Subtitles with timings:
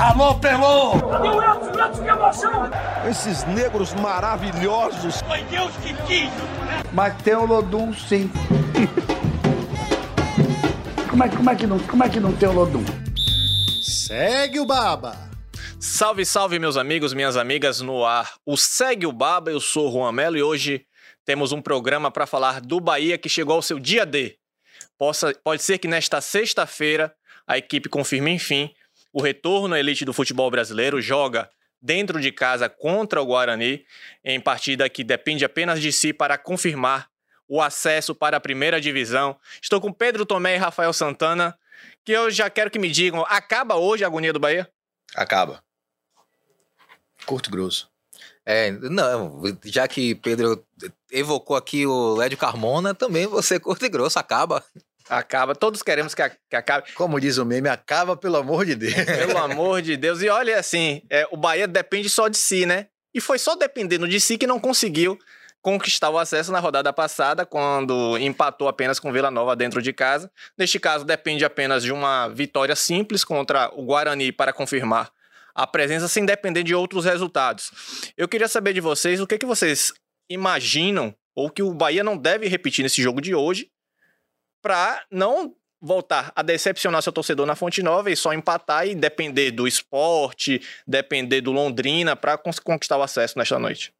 [0.00, 0.92] Alô, Pelô!
[0.94, 1.84] O Edson?
[1.84, 2.70] Edson, que emoção!
[3.06, 5.20] Esses negros maravilhosos.
[5.20, 6.30] Foi Deus que quis!
[6.90, 8.30] Mas tem o Lodum, sim.
[11.10, 12.82] como, é, como, é que não, como é que não tem o Lodum?
[13.82, 15.28] Segue o Baba!
[15.78, 18.32] Salve, salve, meus amigos, minhas amigas no ar.
[18.46, 20.86] O Segue o Baba, eu sou o Juan Melo e hoje
[21.26, 24.38] temos um programa para falar do Bahia que chegou ao seu dia D.
[24.98, 27.14] Possa, pode ser que nesta sexta-feira
[27.46, 28.72] a equipe confirme, enfim,
[29.12, 31.50] o retorno à elite do futebol brasileiro, joga
[31.80, 33.84] dentro de casa contra o Guarani,
[34.24, 37.08] em partida que depende apenas de si para confirmar
[37.48, 39.36] o acesso para a primeira divisão.
[39.60, 41.58] Estou com Pedro Tomé e Rafael Santana,
[42.04, 44.70] que eu já quero que me digam: acaba hoje a agonia do Bahia?
[45.14, 45.62] Acaba.
[47.26, 47.90] Curto e grosso.
[48.44, 50.64] É, não, já que Pedro
[51.10, 54.64] evocou aqui o Lédio Carmona, também você curto e grosso, acaba.
[55.10, 56.92] Acaba, todos queremos que, a, que acabe.
[56.94, 58.94] Como diz o meme, acaba pelo amor de Deus.
[58.94, 60.22] Pelo amor de Deus.
[60.22, 62.86] E olha assim, é, o Bahia depende só de si, né?
[63.12, 65.18] E foi só dependendo de si que não conseguiu
[65.60, 70.30] conquistar o acesso na rodada passada, quando empatou apenas com Vila Nova dentro de casa.
[70.56, 75.10] Neste caso, depende apenas de uma vitória simples contra o Guarani para confirmar
[75.52, 78.12] a presença sem depender de outros resultados.
[78.16, 79.92] Eu queria saber de vocês o que, que vocês
[80.30, 83.68] imaginam ou que o Bahia não deve repetir nesse jogo de hoje
[84.62, 89.50] para não voltar a decepcionar seu torcedor na Fonte Nova e só empatar e depender
[89.50, 93.92] do esporte, depender do Londrina para conquistar o acesso nesta noite.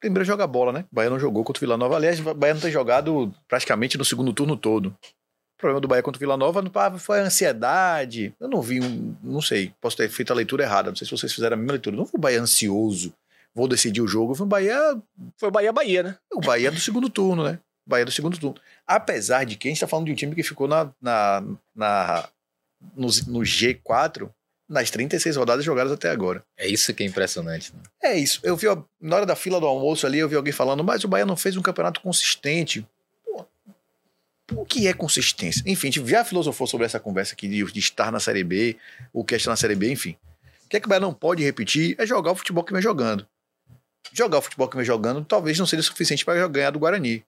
[0.00, 0.84] Primeiro joga bola, né?
[0.90, 1.96] O Bahia não jogou contra o Vila Nova.
[1.96, 4.88] Aliás, o Bahia não tem jogado praticamente no segundo turno todo.
[4.88, 6.62] O problema do Bahia contra o Vila Nova
[6.98, 8.34] foi a ansiedade.
[8.40, 10.90] Eu não vi, um, não sei, posso ter feito a leitura errada.
[10.90, 11.96] Não sei se vocês fizeram a mesma leitura.
[11.96, 13.14] Não foi o Bahia ansioso,
[13.54, 14.34] vou decidir o jogo.
[14.34, 15.00] Foi o Bahia.
[15.36, 16.16] Foi o Bahia-Bahia, né?
[16.32, 17.60] O Bahia do segundo turno, né?
[17.86, 18.60] Bahia do segundo turno.
[18.86, 21.42] Apesar de que a gente está falando de um time que ficou na, na,
[21.74, 22.28] na
[22.96, 24.30] no, no, G4
[24.68, 26.44] nas 36 rodadas jogadas até agora.
[26.56, 27.72] É isso que é impressionante.
[27.74, 27.82] Né?
[28.02, 28.40] É isso.
[28.42, 28.66] Eu vi,
[29.00, 31.36] na hora da fila do almoço ali, eu vi alguém falando, mas o Bahia não
[31.36, 32.86] fez um campeonato consistente.
[33.24, 33.46] Pô,
[34.54, 35.62] o que é consistência?
[35.66, 38.76] Enfim, a gente já filosofou sobre essa conversa aqui de, de estar na Série B,
[39.12, 40.16] o que é estar na Série B, enfim.
[40.64, 42.80] O que é que o Bahia não pode repetir é jogar o futebol que vem
[42.80, 43.26] jogando.
[44.12, 47.24] Jogar o futebol que vem jogando talvez não seja suficiente para ganhar do Guarani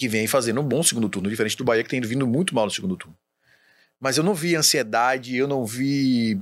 [0.00, 2.64] que vem fazendo um bom segundo turno, diferente do Bahia, que tem vindo muito mal
[2.64, 3.14] no segundo turno.
[4.00, 6.40] Mas eu não vi ansiedade, eu não vi.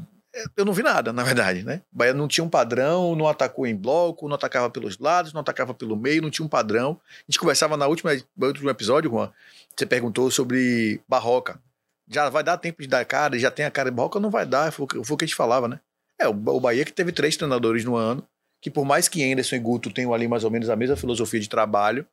[0.57, 1.83] Eu não vi nada, na verdade, né?
[1.93, 5.41] O Bahia não tinha um padrão, não atacou em bloco, não atacava pelos lados, não
[5.41, 7.01] atacava pelo meio, não tinha um padrão.
[7.19, 9.33] A gente conversava na última, no último episódio, Juan,
[9.77, 11.61] você perguntou sobre Barroca.
[12.09, 14.21] Já vai dar tempo de dar cara, já tem a cara de Barroca?
[14.21, 15.81] Não vai dar, foi, foi o que a gente falava, né?
[16.17, 18.25] É, o, Bahia que teve três treinadores no ano,
[18.63, 21.41] que por mais que Anderson e Guto tenham ali mais ou menos a mesma filosofia
[21.41, 22.07] de trabalho,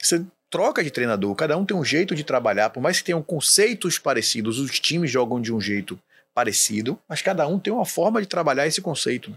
[0.00, 3.22] você troca de treinador, cada um tem um jeito de trabalhar, por mais que tenham
[3.22, 6.00] conceitos parecidos, os times jogam de um jeito
[6.34, 9.36] parecido, mas cada um tem uma forma de trabalhar esse conceito.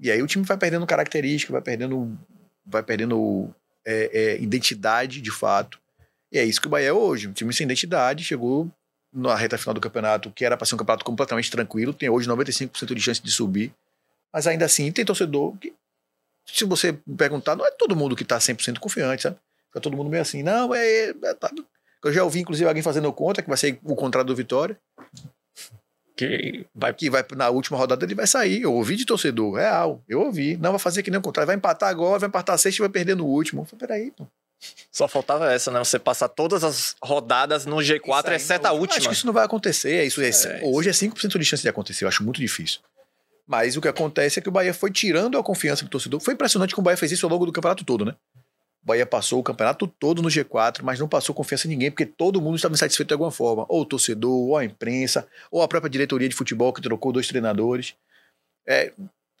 [0.00, 2.16] E aí o time vai perdendo característica, vai perdendo,
[2.64, 5.78] vai perdendo é, é, identidade de fato.
[6.30, 8.70] E é isso que o Bahia é hoje, um time sem identidade, chegou
[9.12, 12.28] na reta final do campeonato, que era para ser um campeonato completamente tranquilo, tem hoje
[12.28, 13.72] 95% de chance de subir,
[14.32, 15.72] mas ainda assim tem torcedor que,
[16.46, 19.36] se você perguntar, não é todo mundo que está 100% confiante, sabe?
[19.68, 21.10] Fica todo mundo meio assim, não, é.
[21.10, 21.50] é tá.
[22.04, 24.78] Eu já ouvi, inclusive, alguém fazendo conta, que vai ser o contrário do Vitória.
[26.16, 26.92] Que vai...
[26.92, 28.62] que vai na última rodada ele vai sair.
[28.62, 30.02] Eu ouvi de torcedor, real.
[30.08, 30.56] Eu ouvi.
[30.56, 31.46] Não vai fazer que nem o contrário.
[31.46, 33.62] Vai empatar agora, vai empatar a sexta e vai perder no último.
[33.62, 34.26] Eu falei, peraí, pô.
[34.90, 35.78] Só faltava essa, né?
[35.78, 38.98] Você passar todas as rodadas no G4, exceto a última.
[38.98, 39.92] Acho que isso não vai acontecer.
[39.92, 42.04] É isso, é, é hoje é 5% de chance de acontecer.
[42.04, 42.80] Eu acho muito difícil.
[43.46, 46.20] Mas o que acontece é que o Bahia foi tirando a confiança do torcedor.
[46.20, 48.14] Foi impressionante que o Bahia fez isso ao longo do campeonato todo, né?
[48.88, 52.40] Bahia passou o campeonato todo no G4, mas não passou confiança em ninguém, porque todo
[52.40, 53.64] mundo estava insatisfeito de alguma forma.
[53.68, 57.28] Ou o torcedor, ou a imprensa, ou a própria diretoria de futebol que trocou dois
[57.28, 57.94] treinadores.
[58.66, 58.92] É,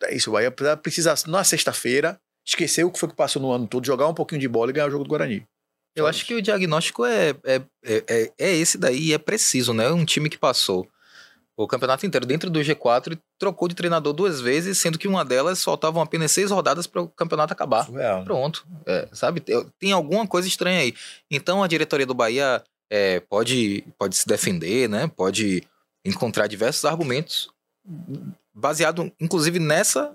[0.04, 3.66] é isso, o Bahia precisa, na sexta-feira, esquecer o que foi que passou no ano
[3.66, 5.46] todo, jogar um pouquinho de bola e ganhar o jogo do Guarani.
[5.96, 9.90] Eu acho que o diagnóstico é, é, é, é esse daí é preciso, né?
[9.90, 10.88] Um time que passou
[11.64, 15.24] o campeonato inteiro dentro do G4 e trocou de treinador duas vezes, sendo que uma
[15.24, 17.84] delas faltavam apenas seis rodadas para o campeonato acabar.
[17.84, 18.24] Surreal?
[18.24, 18.64] Pronto.
[18.86, 19.42] É, sabe?
[19.78, 20.94] Tem alguma coisa estranha aí.
[21.28, 25.08] Então a diretoria do Bahia é, pode, pode se defender, né?
[25.08, 25.64] Pode
[26.04, 27.48] encontrar diversos argumentos
[28.54, 30.14] baseado, inclusive, nessa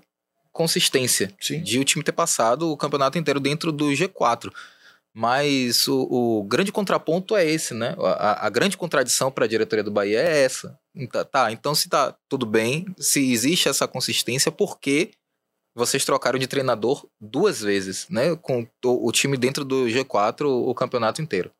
[0.50, 1.62] consistência Sim.
[1.62, 4.50] de o time ter passado o campeonato inteiro dentro do G4.
[5.14, 7.94] Mas o, o, grande contraponto é esse, né?
[7.98, 10.76] A, a grande contradição para a diretoria do Bahia é essa.
[11.12, 15.12] Tá, tá, então se tá tudo bem, se existe essa consistência, por que
[15.72, 18.34] vocês trocaram de treinador duas vezes, né?
[18.36, 21.52] Com o, o time dentro do G4 o, o campeonato inteiro.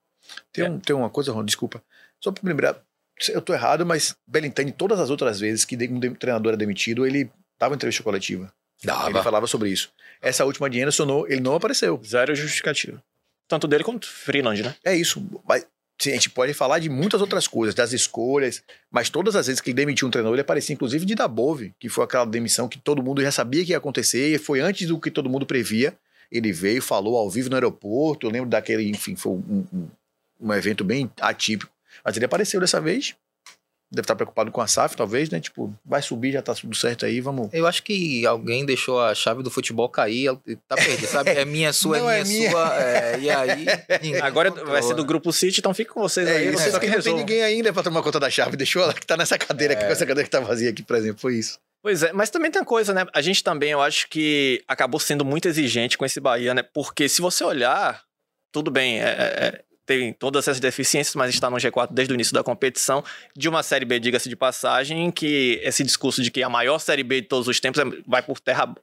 [0.52, 0.70] Tem, é.
[0.70, 1.82] um, tem uma coisa, Ron, desculpa.
[2.20, 2.82] Só para lembrar,
[3.28, 7.30] eu tô errado, mas Belintani, todas as outras vezes que um treinador era demitido, ele
[7.58, 8.52] dava entrevista coletiva.
[8.82, 9.22] Ele Dava.
[9.22, 9.92] falava sobre isso.
[10.20, 12.00] Essa última de Anderson, não- ele não apareceu.
[12.04, 13.02] Zero justificativa.
[13.48, 14.74] Tanto dele quanto Freeland, né?
[14.84, 15.24] É isso.
[15.46, 15.66] Mas
[16.00, 19.60] sim, a gente pode falar de muitas outras coisas, das escolhas, mas todas as vezes
[19.60, 22.78] que ele demitiu um treinador, ele aparecia inclusive de Dabove, que foi aquela demissão que
[22.78, 25.94] todo mundo já sabia que ia acontecer, e foi antes do que todo mundo previa.
[26.32, 28.26] Ele veio, falou ao vivo no aeroporto.
[28.26, 29.88] Eu lembro daquele, enfim, foi um, um-
[30.40, 31.70] um evento bem atípico.
[32.04, 33.14] Mas ele apareceu dessa vez.
[33.94, 35.38] Deve estar preocupado com a SAF, talvez, né?
[35.40, 37.48] Tipo, vai subir, já tá tudo certo aí, vamos.
[37.52, 40.36] Eu acho que alguém deixou a chave do futebol cair,
[40.68, 41.30] tá perdido, sabe?
[41.30, 42.50] É minha, sua, Não, é é minha, minha.
[42.50, 42.82] sua.
[42.82, 43.66] é, e aí.
[44.22, 44.72] Agora controla.
[44.72, 46.48] vai ser do grupo City, então fica com vocês É aí.
[46.48, 48.56] isso, vocês só que não tem ninguém ainda pra tomar conta da chave.
[48.56, 50.96] Deixou ela que tá nessa cadeira aqui, com essa cadeira que tá vazia aqui, por
[50.96, 51.20] exemplo.
[51.20, 51.58] Foi isso.
[51.82, 53.04] Pois é, mas também tem coisa, né?
[53.14, 56.62] A gente também, eu acho que acabou sendo muito exigente com esse Bahia, né?
[56.62, 58.02] Porque se você olhar,
[58.50, 62.16] tudo bem, é- é- é, tem todas essas deficiências, mas está no G4 desde o
[62.16, 63.02] início da competição,
[63.36, 67.02] de uma Série B, diga-se de passagem, que esse discurso de que a maior Série
[67.02, 68.74] B de todos os tempos é- vai por terra,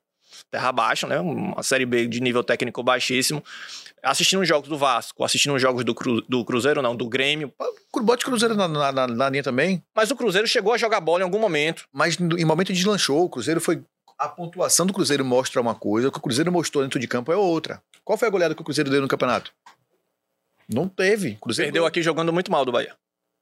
[0.49, 1.19] terra abaixo, né?
[1.19, 3.43] Uma Série B de nível técnico baixíssimo.
[4.03, 7.53] Assistindo os jogos do Vasco, assistindo os jogos do, Cru- do Cruzeiro, não, do Grêmio.
[8.01, 9.83] Bote Cruzeiro na, na, na, linha também.
[9.95, 11.85] Mas o Cruzeiro chegou a jogar bola em algum momento.
[11.93, 13.25] mas em momento deslanchou.
[13.25, 13.83] O Cruzeiro foi.
[14.17, 17.31] A pontuação do Cruzeiro mostra uma coisa, o que o Cruzeiro mostrou dentro de campo
[17.31, 17.81] é outra.
[18.03, 19.51] Qual foi a goleada que o Cruzeiro deu no campeonato?
[20.73, 21.35] Não teve.
[21.41, 22.95] Cruzeiro Perdeu aqui jogando muito mal do Bahia.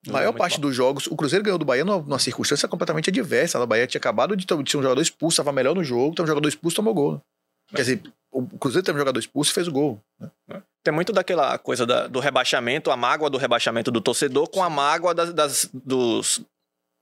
[0.08, 3.60] A maior parte dos jogos, o Cruzeiro ganhou do Bahia numa, numa circunstância completamente adversa.
[3.62, 6.12] O Bahia tinha acabado de ter, de ter um jogador expulso, estava melhor no jogo,
[6.14, 7.22] então um jogador expulso tomou gol.
[7.70, 10.02] Quer dizer, o Cruzeiro teve um jogador expulso e fez o gol.
[10.20, 10.62] né?
[10.84, 14.70] Tem muito daquela coisa da- do rebaixamento, a mágoa do rebaixamento do torcedor com a
[14.70, 16.42] mágoa das, das- dos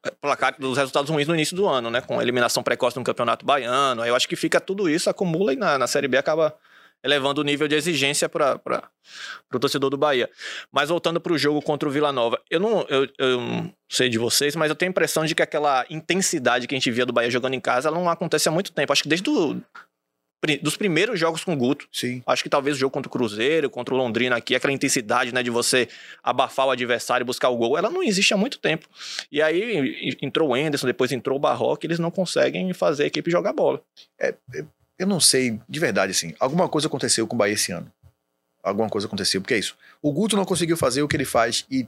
[0.06, 0.12] eh,
[0.60, 2.02] dos resultados ruins no início do ano, né?
[2.02, 4.02] Com a eliminação precoce no Campeonato Baiano.
[4.02, 6.54] Aí eu acho que fica tudo isso, acumula e na, na Série B acaba
[7.04, 8.60] elevando o nível de exigência para
[9.54, 10.30] o torcedor do Bahia.
[10.72, 14.10] Mas voltando para o jogo contra o Vila Nova, eu não, eu, eu não sei
[14.10, 17.06] de vocês, mas eu tenho a impressão de que aquela intensidade que a gente via
[17.06, 18.92] do Bahia jogando em casa, ela não acontece há muito tempo.
[18.92, 19.62] Acho que desde do,
[20.62, 22.22] dos primeiros jogos com o Guto, Sim.
[22.26, 25.42] Acho que talvez o jogo contra o Cruzeiro, contra o Londrina aqui, aquela intensidade, né,
[25.42, 25.88] de você
[26.24, 28.88] abafar o adversário e buscar o gol, ela não existe há muito tempo.
[29.32, 33.32] E aí entrou o Anderson, depois entrou o Barroca, eles não conseguem fazer a equipe
[33.32, 33.82] jogar bola.
[34.98, 36.34] Eu não sei, de verdade, assim.
[36.40, 37.92] Alguma coisa aconteceu com o Bahia esse ano.
[38.64, 39.78] Alguma coisa aconteceu, porque é isso.
[40.02, 41.88] O Guto não conseguiu fazer o que ele faz e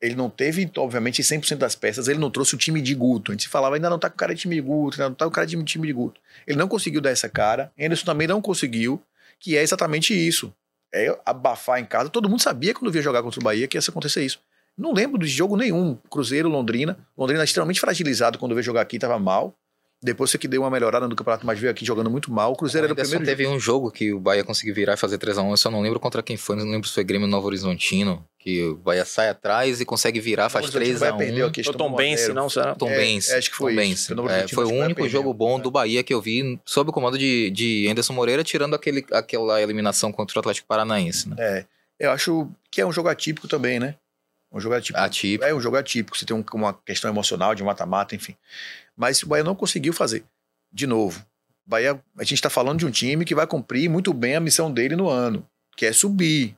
[0.00, 3.32] ele não teve, obviamente, 100% das peças, ele não trouxe o time de Guto.
[3.32, 5.26] A gente falava, ainda não tá com cara de time de Guto, ainda não tá
[5.26, 6.20] com cara de time de Guto.
[6.46, 9.02] Ele não conseguiu dar essa cara, Anderson também não conseguiu,
[9.38, 10.52] que é exatamente isso.
[10.92, 12.08] É abafar em casa.
[12.08, 14.40] Todo mundo sabia quando via jogar contra o Bahia que ia acontecer isso.
[14.76, 15.96] Não lembro de jogo nenhum.
[16.10, 16.98] Cruzeiro, Londrina.
[17.16, 19.54] Londrina extremamente fragilizado quando veio jogar aqui, tava mal.
[20.02, 22.52] Depois você que deu uma melhorada no campeonato, mas veio aqui jogando muito mal.
[22.52, 25.18] O Cruzeiro era o primeiro teve um jogo que o Bahia conseguiu virar e fazer
[25.18, 25.50] 3x1.
[25.50, 28.24] Eu só não lembro contra quem foi, não lembro se foi Grêmio Novo Horizontino.
[28.38, 31.48] Que o Bahia sai atrás e consegue virar, faz Novo Horizontino vai perder 3x1.
[31.48, 32.74] aqui, O Tom Bense, não, será?
[32.74, 33.34] Tom É, Bense.
[33.34, 34.14] acho que foi Tom isso.
[34.30, 35.62] É, foi o vai único jogo bom É.
[35.62, 39.60] do Bahia que eu vi sob o comando de, de Anderson Moreira, tirando aquele, aquela
[39.60, 41.28] eliminação contra o Atlético Paranaense.
[41.28, 41.36] Né?
[41.38, 41.64] É,
[41.98, 43.96] eu acho que é um jogo atípico também, né?
[44.52, 44.98] Um jogo atípico.
[44.98, 45.44] Atípico.
[45.44, 46.16] É um jogo atípico.
[46.18, 48.34] Você tem um- uma questão emocional de mata-mata, enfim.
[48.96, 50.24] Mas o Bahia não conseguiu fazer.
[50.72, 51.24] De novo,
[51.66, 54.72] Bahia, a gente está falando de um time que vai cumprir muito bem a missão
[54.72, 56.56] dele no ano, que é subir.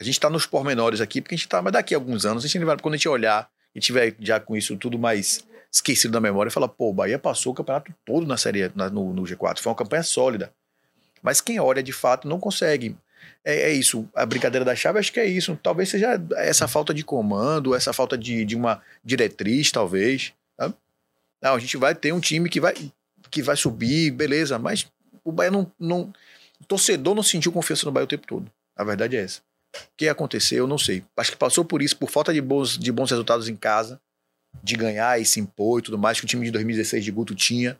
[0.00, 2.44] A gente está nos pormenores aqui, porque a gente está, mas daqui a alguns anos,
[2.44, 6.12] a gente vai, quando a gente olhar e tiver já com isso tudo mais esquecido
[6.12, 9.22] da memória, falar, pô, o Bahia passou o campeonato todo na série, na- no, no
[9.22, 9.60] G4.
[9.60, 10.52] Foi uma campanha sólida.
[11.22, 12.96] Mas quem olha de fato não consegue.
[13.44, 14.08] É, é isso.
[14.14, 15.58] A brincadeira da chave, acho que é isso.
[15.62, 20.32] Talvez seja essa falta de comando, essa falta de, de uma diretriz, talvez.
[21.40, 22.74] Não, a gente vai ter um time que vai,
[23.30, 24.90] que vai subir, beleza, mas
[25.24, 26.12] o Bahia não, não.
[26.60, 28.50] O torcedor não sentiu confiança no Bahia o tempo todo.
[28.76, 29.40] A verdade é essa.
[29.74, 31.04] O que aconteceu, eu não sei.
[31.16, 34.00] Acho que passou por isso, por falta de bons, de bons resultados em casa,
[34.62, 37.34] de ganhar e se impor e tudo mais, que o time de 2016 de Guto
[37.34, 37.78] tinha.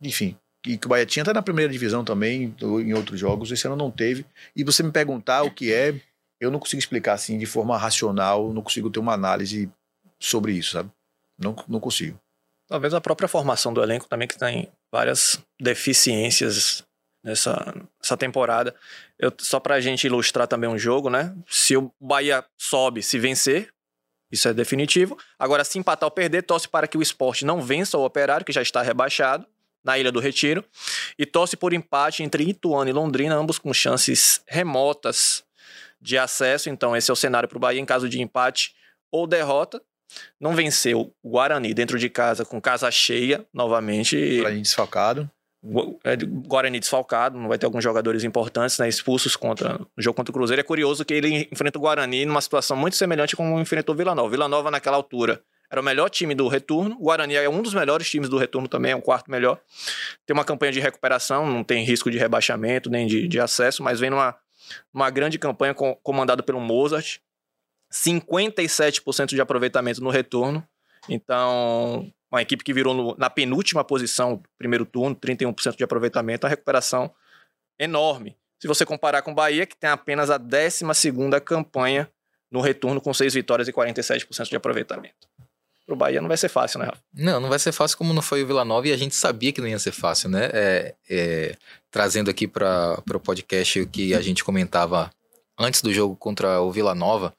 [0.00, 0.36] Enfim,
[0.68, 3.74] e que o Bahia tinha até na primeira divisão também, em outros jogos, esse ano
[3.74, 4.26] não teve.
[4.54, 5.98] E você me perguntar o que é,
[6.38, 9.70] eu não consigo explicar assim de forma racional, não consigo ter uma análise
[10.20, 10.90] sobre isso, sabe?
[11.38, 12.20] Não, não consigo.
[12.68, 16.84] Talvez a própria formação do elenco também, que tem várias deficiências
[17.24, 18.74] nessa, nessa temporada.
[19.18, 21.34] Eu, só pra gente ilustrar também um jogo, né?
[21.48, 23.70] Se o Bahia sobe, se vencer,
[24.30, 25.16] isso é definitivo.
[25.38, 28.52] Agora, se empatar ou perder, torce para que o esporte não vença o operário, que
[28.52, 29.46] já está rebaixado,
[29.84, 30.64] na Ilha do Retiro,
[31.18, 35.44] e torce por empate entre Ituano e Londrina, ambos com chances remotas
[36.00, 36.70] de acesso.
[36.70, 38.74] Então, esse é o cenário para o Bahia em caso de empate
[39.10, 39.82] ou derrota.
[40.40, 44.42] Não venceu o Guarani dentro de casa com casa cheia novamente.
[44.42, 45.30] Gente desfalcado.
[46.04, 50.30] É, Guarani desfalcado, não vai ter alguns jogadores importantes, né, expulsos contra no jogo contra
[50.30, 50.60] o Cruzeiro.
[50.60, 54.14] É curioso que ele enfrenta o Guarani numa situação muito semelhante como enfrentou o Vila
[54.14, 54.30] Nova.
[54.30, 57.74] Vila Nova naquela altura era o melhor time do retorno, o Guarani é um dos
[57.74, 59.60] melhores times do retorno também, é um quarto melhor.
[60.26, 64.00] Tem uma campanha de recuperação, não tem risco de rebaixamento nem de, de acesso, mas
[64.00, 64.34] vem numa
[64.92, 67.18] uma grande campanha com- comandada pelo Mozart,
[67.92, 70.66] 57% de aproveitamento no retorno.
[71.08, 76.50] Então, uma equipe que virou no- na penúltima posição, primeiro turno, 31% de aproveitamento, a
[76.50, 77.10] recuperação
[77.78, 78.36] enorme.
[78.60, 82.10] Se você comparar com o Bahia, que tem apenas a 12ª campanha
[82.50, 85.28] no retorno, com 6 vitórias e 47% de aproveitamento.
[85.88, 87.00] Pro Bahia não vai ser fácil, né, Rafa?
[87.14, 89.54] Não, não vai ser fácil como não foi o Vila Nova e a gente sabia
[89.54, 90.50] que não ia ser fácil, né?
[90.52, 91.56] É, é,
[91.90, 95.10] trazendo aqui para o podcast o que a gente comentava
[95.58, 97.34] antes do jogo contra o Vila Nova,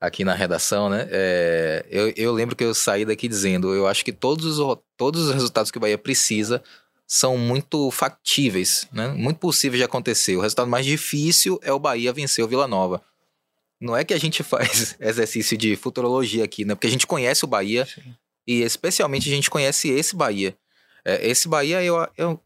[0.00, 1.06] aqui na redação, né?
[1.10, 5.26] É, eu, eu lembro que eu saí daqui dizendo: eu acho que todos os, todos
[5.26, 6.62] os resultados que o Bahia precisa
[7.06, 9.08] são muito factíveis, né?
[9.08, 10.34] Muito possíveis de acontecer.
[10.36, 13.02] O resultado mais difícil é o Bahia vencer o Vila Nova.
[13.84, 16.74] Não é que a gente faz exercício de futurologia aqui, né?
[16.74, 17.86] Porque a gente conhece o Bahia
[18.46, 20.56] e especialmente a gente conhece esse Bahia.
[21.04, 22.40] É, esse Bahia, eu, eu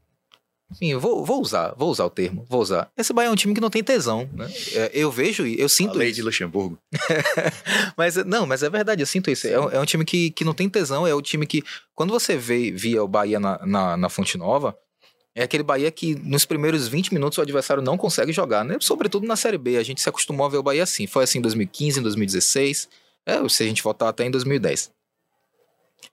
[0.70, 2.90] enfim, eu vou, vou usar, vou usar o termo, vou usar.
[2.96, 4.50] Esse Bahia é um time que não tem tesão, né?
[4.74, 6.16] É, eu vejo, e eu A sinto lei isso.
[6.16, 6.78] de Luxemburgo.
[7.96, 9.46] Mas não, mas é verdade, eu sinto isso.
[9.46, 11.62] É, um- é um time que, que não tem tesão, é o time que,
[11.94, 14.76] quando você vê, via o Bahia na, na, na Fonte Nova,
[15.38, 18.76] é aquele Bahia que nos primeiros 20 minutos o adversário não consegue jogar, né?
[18.80, 21.06] Sobretudo na Série B, a gente se acostumou a ver o Bahia assim.
[21.06, 22.88] Foi assim em 2015, em 2016,
[23.24, 24.90] é, se a gente voltar até em 2010.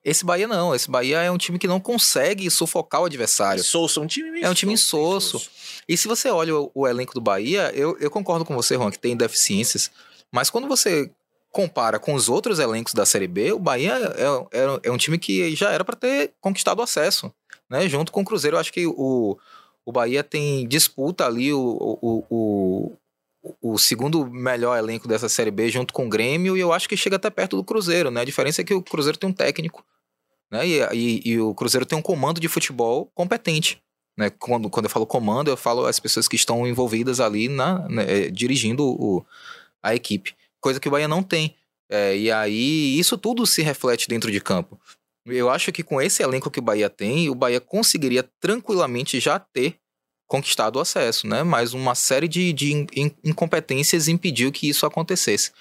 [0.04, 3.64] Esse Bahia não, esse Bahia é um time que não consegue sufocar o adversário.
[3.64, 5.42] Souza, um time É um time insosso.
[5.90, 8.92] E se você olha o, o elenco do Bahia, eu, eu concordo com você, Juan,
[8.92, 9.90] que tem deficiências.
[10.32, 11.10] Mas quando você
[11.52, 15.18] compara com os outros elencos da Série B, o Bahia é, é, é um time
[15.18, 17.34] que já era para ter conquistado o acesso.
[17.70, 17.88] Né?
[17.88, 19.38] Junto com o Cruzeiro, eu acho que o,
[19.86, 22.98] o Bahia tem disputa ali o, o, o,
[23.62, 26.98] o segundo melhor elenco dessa Série B junto com o Grêmio e eu acho que
[26.98, 28.12] chega até perto do Cruzeiro.
[28.12, 28.22] Né?
[28.22, 29.84] A diferença é que o Cruzeiro tem um técnico
[30.52, 30.68] né?
[30.68, 33.82] e, e, e o Cruzeiro tem um comando de futebol competente
[34.18, 34.30] né?
[34.30, 38.06] Quando, quando eu falo comando, eu falo as pessoas que estão envolvidas ali na, né,
[38.08, 39.26] eh, dirigindo o,
[39.84, 40.34] a equipe.
[40.60, 41.56] Coisa que o Bahia não tem.
[41.90, 44.80] É, e aí, isso tudo se reflete dentro de campo.
[45.26, 49.40] Eu acho que com esse elenco que o Bahia tem, o Bahia conseguiria tranquilamente já
[49.40, 49.76] ter
[50.28, 51.44] conquistado o acesso, né?
[51.44, 55.52] Mas uma série de, de in- in- incompetências impediu que isso acontecesse.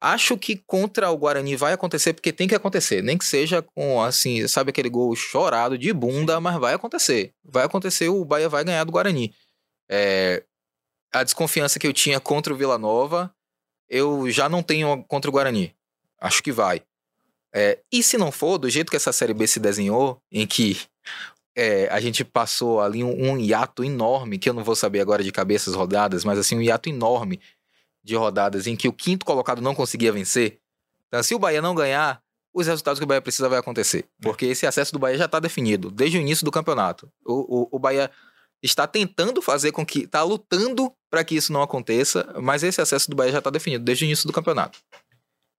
[0.00, 4.00] Acho que contra o Guarani vai acontecer porque tem que acontecer, nem que seja com
[4.00, 7.32] assim, sabe aquele gol chorado de bunda, mas vai acontecer.
[7.44, 9.34] Vai acontecer, o Bahia vai ganhar do Guarani.
[9.90, 10.44] É,
[11.12, 13.34] a desconfiança que eu tinha contra o Vila Nova,
[13.88, 15.74] eu já não tenho contra o Guarani.
[16.20, 16.82] Acho que vai.
[17.58, 20.80] É, e se não for, do jeito que essa Série B se desenhou, em que
[21.56, 25.24] é, a gente passou ali um, um hiato enorme, que eu não vou saber agora
[25.24, 27.40] de cabeças rodadas, mas assim, um hiato enorme
[28.04, 30.60] de rodadas em que o quinto colocado não conseguia vencer.
[31.08, 32.22] Então, se o Bahia não ganhar,
[32.54, 34.04] os resultados que o Bahia precisa vai acontecer.
[34.22, 37.10] Porque esse acesso do Bahia já está definido desde o início do campeonato.
[37.26, 38.08] O, o, o Bahia
[38.62, 40.04] está tentando fazer com que.
[40.04, 43.84] está lutando para que isso não aconteça, mas esse acesso do Bahia já está definido
[43.84, 44.78] desde o início do campeonato.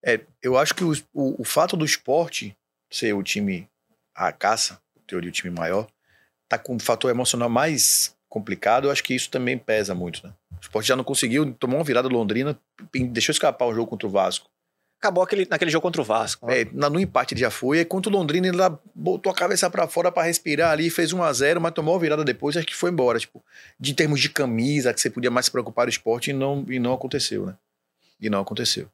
[0.03, 2.55] É, eu acho que o, o, o fato do esporte
[2.89, 3.67] ser o time
[4.15, 5.87] a caça, em teoria o time maior,
[6.47, 10.33] tá com um fator emocional mais complicado, eu acho que isso também pesa muito, né?
[10.51, 12.57] O esporte já não conseguiu, tomou uma virada Londrina,
[13.11, 14.49] deixou escapar o jogo contra o Vasco.
[14.99, 16.45] Acabou aquele, naquele jogo contra o Vasco.
[16.45, 16.61] né?
[16.61, 19.35] É, na- no empate ele já foi, aí contra o Londrina ele lá botou a
[19.35, 22.57] cabeça pra fora pra respirar ali, fez 1 a 0 mas tomou a virada depois,
[22.57, 23.43] acho que foi embora, tipo,
[23.79, 26.77] de termos de camisa, que você podia mais se preocupar do esporte e não, e
[26.79, 27.55] não aconteceu, né?
[28.19, 28.89] E não aconteceu.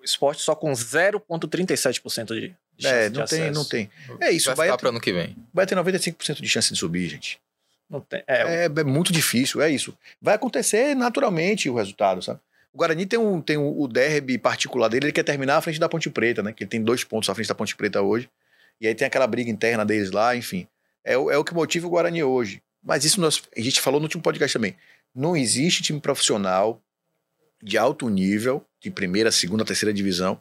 [0.00, 3.52] O esporte só com 0,37% de, de chance É, de não tem, acesso.
[3.54, 3.90] não tem.
[4.20, 5.36] É isso, vai vai, ficar para ano que vem.
[5.52, 7.40] vai ter 95% de chance de subir, gente.
[7.88, 8.22] Não tem.
[8.26, 9.96] É, É, é muito difícil, é isso.
[10.20, 12.40] Vai acontecer naturalmente o resultado, sabe?
[12.72, 15.80] O Guarani tem, um, tem um, o derby particular dele, ele quer terminar à frente
[15.80, 16.52] da Ponte Preta, né?
[16.52, 18.30] Que ele tem dois pontos à frente da Ponte Preta hoje.
[18.80, 20.68] E aí tem aquela briga interna deles lá, enfim.
[21.04, 22.62] É, o- é o que motiva o Guarani hoje.
[22.82, 24.76] Mas isso nós, a gente falou no último podcast também.
[25.12, 26.80] Não existe time profissional
[27.62, 30.40] de alto nível, de primeira, segunda, terceira divisão,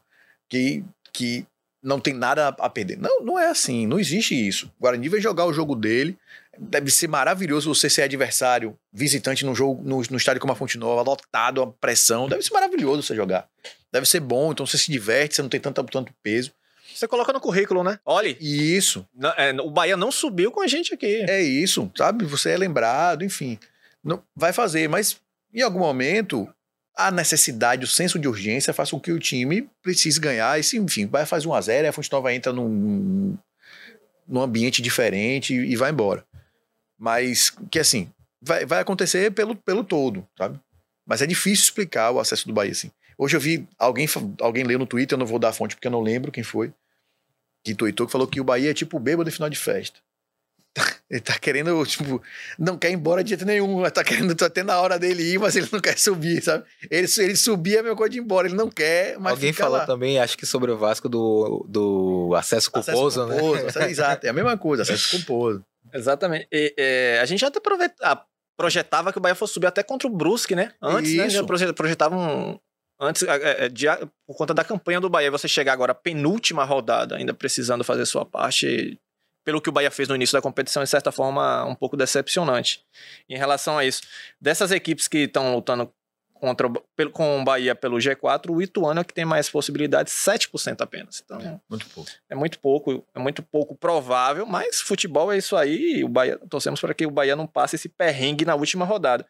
[0.50, 0.84] que,
[1.14, 1.46] que
[1.82, 2.98] não tem nada a perder.
[2.98, 4.68] Não, não é assim, não existe isso.
[4.80, 6.18] O Guarani vai jogar o jogo dele,
[6.58, 10.78] deve ser maravilhoso você ser adversário, visitante num jogo, no, no estádio como a Fonte
[10.78, 13.48] Nova, lotado, a pressão, deve ser maravilhoso você jogar.
[13.92, 16.52] Deve ser bom, então você se diverte, você não tem tanto, tanto peso.
[16.94, 18.00] Você coloca no currículo, né?
[18.06, 21.24] Olha, E isso, não- é, o Bahia não subiu com a gente aqui.
[21.30, 22.26] é isso, sabe?
[22.26, 23.58] Você é lembrado, enfim.
[24.04, 25.18] Não, vai fazer, mas
[25.54, 26.48] em algum momento
[27.00, 30.60] a necessidade, o senso de urgência faz com que o time precise ganhar.
[30.60, 33.38] E, se, enfim, vai fazer 1 a 0 e a Fonte Nova entra num,
[34.28, 36.26] num ambiente diferente e, e vai embora.
[36.98, 40.60] Mas que assim, vai, vai acontecer pelo, pelo todo, sabe?
[41.06, 42.92] Mas é difícil explicar o acesso do Bahia, assim.
[43.18, 44.06] Hoje eu vi alguém,
[44.42, 46.44] alguém leu no Twitter, eu não vou dar a fonte porque eu não lembro quem
[46.44, 46.74] foi,
[47.64, 50.02] que tweetou que falou que o Bahia é tipo bêbado de final de festa.
[51.10, 52.22] Ele tá querendo, tipo,
[52.58, 55.24] não quer ir embora de jeito nenhum, mas tá querendo, tá tendo a hora dele
[55.34, 56.64] ir, mas ele não quer subir, sabe?
[56.90, 59.52] Ele, ele subir é a mesma coisa de ir embora, ele não quer, mas Alguém
[59.52, 59.86] fica falou lá.
[59.88, 63.40] também, acho que sobre o Vasco do, do acesso Acesso culposo, né?
[63.40, 65.66] culposo, acesso- Exato, é a mesma coisa, acesso culposo.
[65.92, 66.48] Exatamente.
[66.52, 68.24] E, é, a gente até aprove- ah,
[68.56, 70.74] projetava que o Bahia fosse subir até contra o Brusque, né?
[70.80, 71.26] Antes, né?
[71.26, 71.38] Isso.
[71.38, 72.60] Já proje- projetava um.
[73.02, 73.88] Antes, é, é, de-
[74.28, 78.06] por conta da campanha do Bahia, você chegar agora à penúltima rodada, ainda precisando fazer
[78.06, 79.00] sua parte,
[79.44, 82.84] pelo que o Bahia fez no início da competição, de certa forma, um pouco decepcionante.
[83.28, 84.02] Em relação a isso,
[84.40, 85.92] dessas equipes que estão lutando
[86.34, 90.80] contra pelo, com o Bahia pelo G4, o Ituano é que tem mais possibilidades, 7%
[90.82, 91.22] apenas.
[91.26, 92.10] Então, Muito pouco.
[92.30, 95.98] é muito pouco, é muito pouco provável, mas futebol é isso aí.
[95.98, 99.26] e O Bahia, torcemos para que o Bahia não passe esse perrengue na última rodada.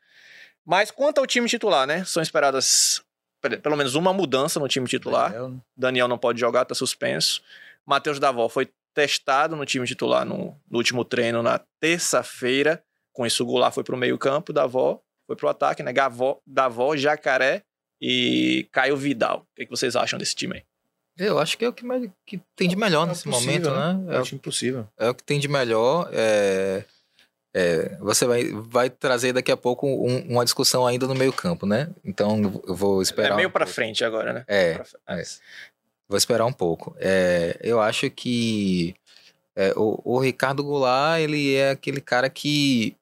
[0.66, 2.04] Mas quanto ao time titular, né?
[2.06, 3.02] São esperadas
[3.42, 5.34] pe- pelo menos uma mudança no time titular.
[5.76, 7.42] Daniel não pode jogar, tá suspenso.
[7.86, 12.84] Matheus Davó foi testado no time titular no, no último treino na terça-feira.
[13.14, 15.94] Com isso, o Goulart foi pro meio-campo, Davó foi pro ataque, né?
[15.94, 17.62] Gavó, Davó, Jacaré
[18.02, 19.40] e Caio Vidal.
[19.42, 20.64] O que, que vocês acham desse time aí?
[21.18, 23.72] Eu acho que é o que, mais, que tem de melhor É o nesse possível,
[23.72, 24.14] momento, né?
[24.14, 24.88] É É, o o- time possível.
[24.98, 26.10] é o que tem de melhor.
[26.14, 26.84] é-
[27.54, 31.66] é, você vai, vai trazer daqui a pouco um- uma discussão ainda no meio campo,
[31.66, 31.90] né?
[32.06, 33.34] Então eu vou esperar.
[33.34, 34.46] é meio um para frente agora, né?
[34.48, 35.04] É, Pra frente.
[35.08, 35.24] é.
[36.10, 36.96] Vou esperar um pouco.
[36.98, 38.96] É, eu acho que
[39.56, 42.96] é, o, o Ricardo Goulart, ele é aquele cara que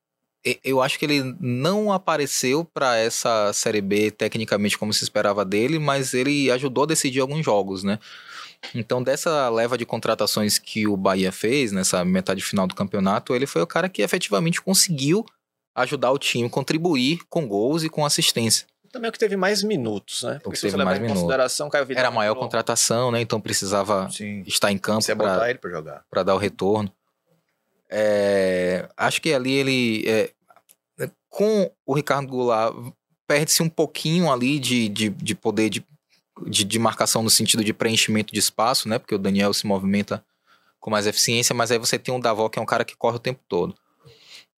[0.63, 5.79] eu acho que ele não apareceu para essa Série B tecnicamente como se esperava dele,
[5.79, 7.99] mas ele ajudou a decidir alguns jogos, né?
[8.73, 13.45] Então, dessa leva de contratações que o Bahia fez nessa metade final do campeonato, ele
[13.45, 15.25] foi o cara que efetivamente conseguiu
[15.75, 18.65] ajudar o time, contribuir com gols e com assistência.
[18.91, 20.33] Também é o que teve mais minutos, né?
[20.35, 21.21] Porque que se teve você levar mais em minutos.
[21.23, 23.21] consideração, Caio Vidal Era a maior entrou- contratação, né?
[23.21, 24.43] Então precisava Sim.
[24.47, 26.05] estar em campo é para botar ele pra jogar.
[26.09, 26.91] para dar o retorno.
[27.89, 30.03] É, acho que ali ele.
[30.07, 30.31] é,
[31.29, 32.73] com o Ricardo Goulart,
[33.27, 35.85] perde-se um pouquinho ali de, de, de poder de,
[36.47, 38.97] de, de marcação no sentido de preenchimento de espaço, né?
[38.97, 40.23] Porque o Daniel se movimenta
[40.79, 43.17] com mais eficiência, mas aí você tem o Davó, que é um cara que corre
[43.17, 43.75] o tempo todo.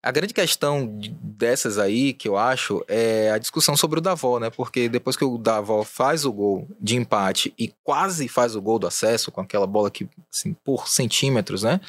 [0.01, 4.39] A grande questão de- dessas aí, que eu acho, é a discussão sobre o Davó,
[4.39, 4.49] né?
[4.49, 8.79] Porque depois que o Davó faz o gol de empate e quase faz o gol
[8.79, 11.81] do acesso, com aquela bola que, assim, por centímetros, né?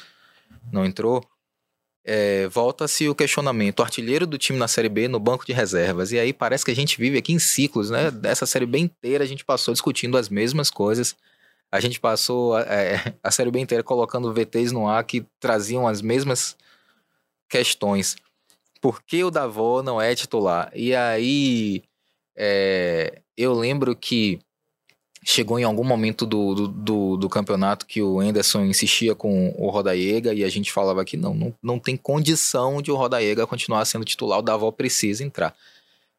[0.71, 1.23] Não entrou.
[2.03, 3.79] é, Volta-se o questionamento.
[3.79, 6.11] O artilheiro do time na Série B no banco de reservas.
[6.11, 8.11] E aí parece que a gente vive aqui em ciclos, né?
[8.11, 11.15] Dessa Série B inteira a gente passou discutindo as mesmas coisas.
[11.71, 16.01] A gente passou é, a Série B inteira colocando VTs no ar que traziam as
[16.01, 16.57] mesmas
[17.51, 18.15] questões.
[18.79, 20.71] Por que o Davó não é titular?
[20.73, 21.83] E aí
[22.35, 24.39] é, eu lembro que
[25.23, 29.69] chegou em algum momento do, do, do, do campeonato que o Anderson insistia com o
[29.69, 33.85] Rodaiega e a gente falava que não, não, não tem condição de o Rodaiega continuar
[33.85, 35.55] sendo titular, o Davó precisa entrar.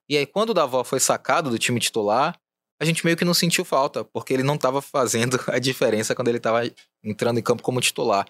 [0.09, 2.39] E aí quando o Davó foi sacado do time titular,
[2.81, 6.29] a gente meio que não sentiu falta, porque ele não estava fazendo a diferença quando
[6.29, 6.63] ele estava
[7.03, 8.27] entrando em campo como titular.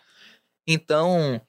[0.66, 1.40] Então,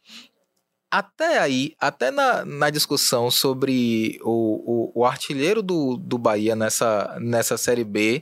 [0.94, 7.18] até aí, até na, na discussão sobre o, o, o artilheiro do, do Bahia nessa,
[7.20, 8.22] nessa Série B,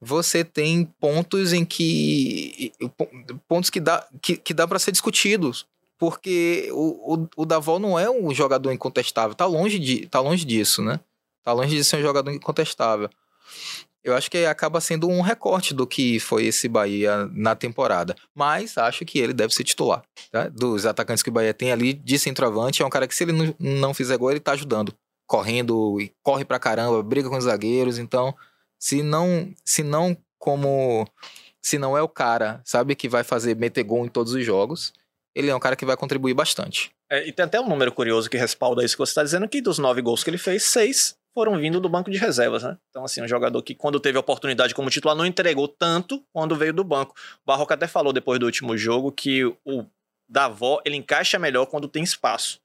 [0.00, 2.72] você tem pontos em que.
[3.48, 5.66] pontos que dá, que, que dá para ser discutidos.
[5.98, 9.34] Porque o, o, o Davó não é um jogador incontestável.
[9.34, 11.00] Tá longe, de, tá longe disso, né?
[11.42, 13.10] Tá longe de ser um jogador incontestável.
[14.04, 18.14] Eu acho que acaba sendo um recorte do que foi esse Bahia na temporada.
[18.34, 20.02] Mas acho que ele deve ser titular.
[20.30, 20.48] Tá?
[20.48, 23.54] Dos atacantes que o Bahia tem ali de centroavante, é um cara que se ele
[23.58, 24.94] não, fizer gol, ele tá ajudando.
[25.26, 27.98] Correndo, corre pra caramba, briga com os zagueiros.
[27.98, 28.34] Então,
[28.78, 31.06] se não, se não como...
[31.60, 34.92] Se não é o cara, sabe, que vai fazer meter gol em todos os jogos,
[35.34, 36.90] ele é um cara que vai contribuir bastante.
[37.10, 39.60] É, e tem até um número curioso que respalda isso que você está dizendo, que
[39.60, 42.76] dos nove gols que ele fez, seis foram vindo do banco de reservas, né?
[42.90, 46.56] Então, assim, um jogador que, quando teve a oportunidade como titular, não entregou tanto quando
[46.56, 47.14] veio do banco.
[47.44, 49.86] O Barroca até falou depois do último jogo que o
[50.28, 52.60] Davó, ele encaixa melhor quando tem espaço.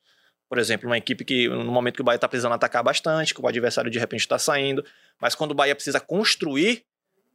[0.50, 3.40] Por exemplo, uma equipe que, no momento que o Bahia está precisando atacar bastante, que
[3.40, 4.84] o adversário de repente está saindo,
[5.22, 6.84] mas quando o Bahia precisa construir,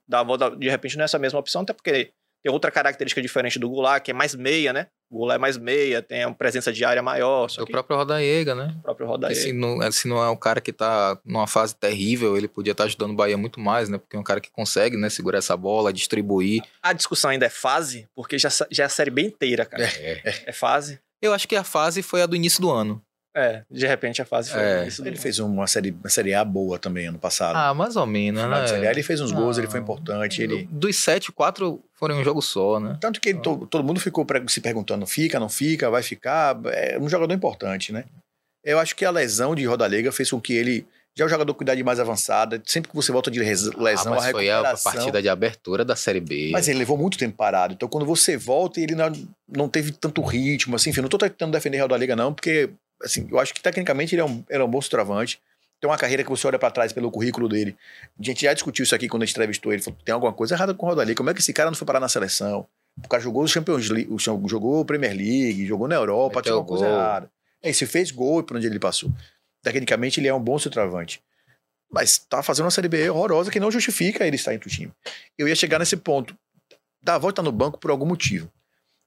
[0.09, 2.11] Davó, de repente, não é essa mesma opção, até porque
[2.49, 4.87] tem outra característica diferente do Goulart, que é mais meia, né?
[5.11, 7.97] O Goulart é mais meia, tem uma presença de área maior, só o que próprio
[7.97, 8.75] Rodaiega, né?
[8.79, 9.35] o próprio Rodaí.
[9.35, 12.85] Se não, se não é um cara que tá numa fase terrível, ele podia estar
[12.85, 13.99] ajudando o Bahia muito mais, né?
[13.99, 16.63] Porque é um cara que consegue, né, segurar essa bola, distribuir.
[16.83, 19.85] A discussão ainda é fase, porque já, já é a série bem inteira, cara.
[19.85, 20.23] É.
[20.47, 20.99] É fase.
[21.21, 23.03] Eu acho que a fase foi a do início do ano.
[23.39, 24.87] É, de repente a fase foi É.
[24.87, 25.03] isso.
[25.03, 27.57] do- Ele fez uma série, uma série A boa também ano passado.
[27.57, 28.91] Ah, mais ou menos, de série A né?
[28.91, 29.85] ele fez uns gols, ele foi Não.
[29.85, 30.43] importante.
[30.43, 30.69] Ele...
[30.71, 32.97] Dos sete, quatro foram em um jogo só, né?
[33.01, 36.59] Tanto que ele- to- todo mundo ficou se perguntando: fica, não fica, vai ficar.
[36.67, 38.05] É um jogador importante, né?
[38.65, 40.87] Eu acho que a lesão de Rodalega fez com que ele.
[41.17, 42.63] Já é um jogador com idade mais avançada.
[42.65, 45.85] Sempre que você volta de res- lesão, ah, mas a foi a partida de abertura
[45.85, 46.51] da Série B.
[46.53, 47.75] Mas ele levou muito tempo parado.
[47.75, 49.11] Então, quando você volta, ele não,
[49.49, 50.77] não teve tanto ritmo.
[50.77, 52.71] Assim, enfim, não tô tentando defender o Liga, não, porque
[53.03, 55.41] assim, eu acho que tecnicamente ele é um, ele é um bom centroavante.
[55.81, 57.77] Tem uma carreira que você olha pra trás pelo currículo dele.
[58.19, 59.81] A gente já discutiu isso aqui quando a gente entrevistou ele.
[59.81, 61.17] Falou, tem alguma coisa errada com o Rodallega.
[61.17, 62.67] Como é que esse cara não foi parar na seleção?
[63.05, 66.69] O cara jogou o Champions League, o- jogou Premier League, jogou na Europa, tinha alguma
[66.79, 67.31] coisa errada.
[67.63, 69.09] É, se fez gol por onde ele passou.
[69.63, 71.23] Tecnicamente, ele é um bom centroavante.
[71.91, 74.93] Mas tá fazendo uma Série B horrorosa que não justifica ele estar entre o time.
[75.39, 76.37] Eu ia chegar nesse ponto.
[77.01, 78.51] Davó tá no banco por algum motivo.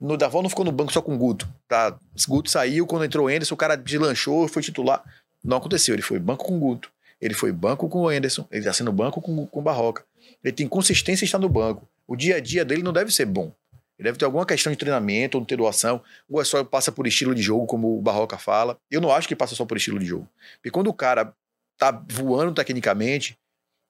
[0.02, 1.48] No Davó não ficou no banco só com o Guto.
[1.68, 1.96] Tá?
[2.28, 5.04] Guto saiu, quando entrou o Anderson, o cara deslanchou, foi titular.
[5.44, 5.94] Não aconteceu.
[5.94, 6.92] Ele foi banco com o Guto.
[7.22, 8.48] Ele foi banco com o Anderson.
[8.50, 10.04] Ele está sendo banco com, com o Barroca.
[10.44, 11.88] Ele tem consistência em estar no banco.
[12.08, 13.54] O dia a dia dele não deve ser bom.
[14.00, 16.02] Ele deve ter alguma questão de treinamento ou de doação.
[16.28, 18.76] Ou é só passa por estilo de jogo, como o Barroca fala.
[18.90, 20.28] Eu não acho que passa só por estilo de jogo.
[20.56, 21.32] Porque quando o cara
[21.78, 23.38] tá voando tecnicamente,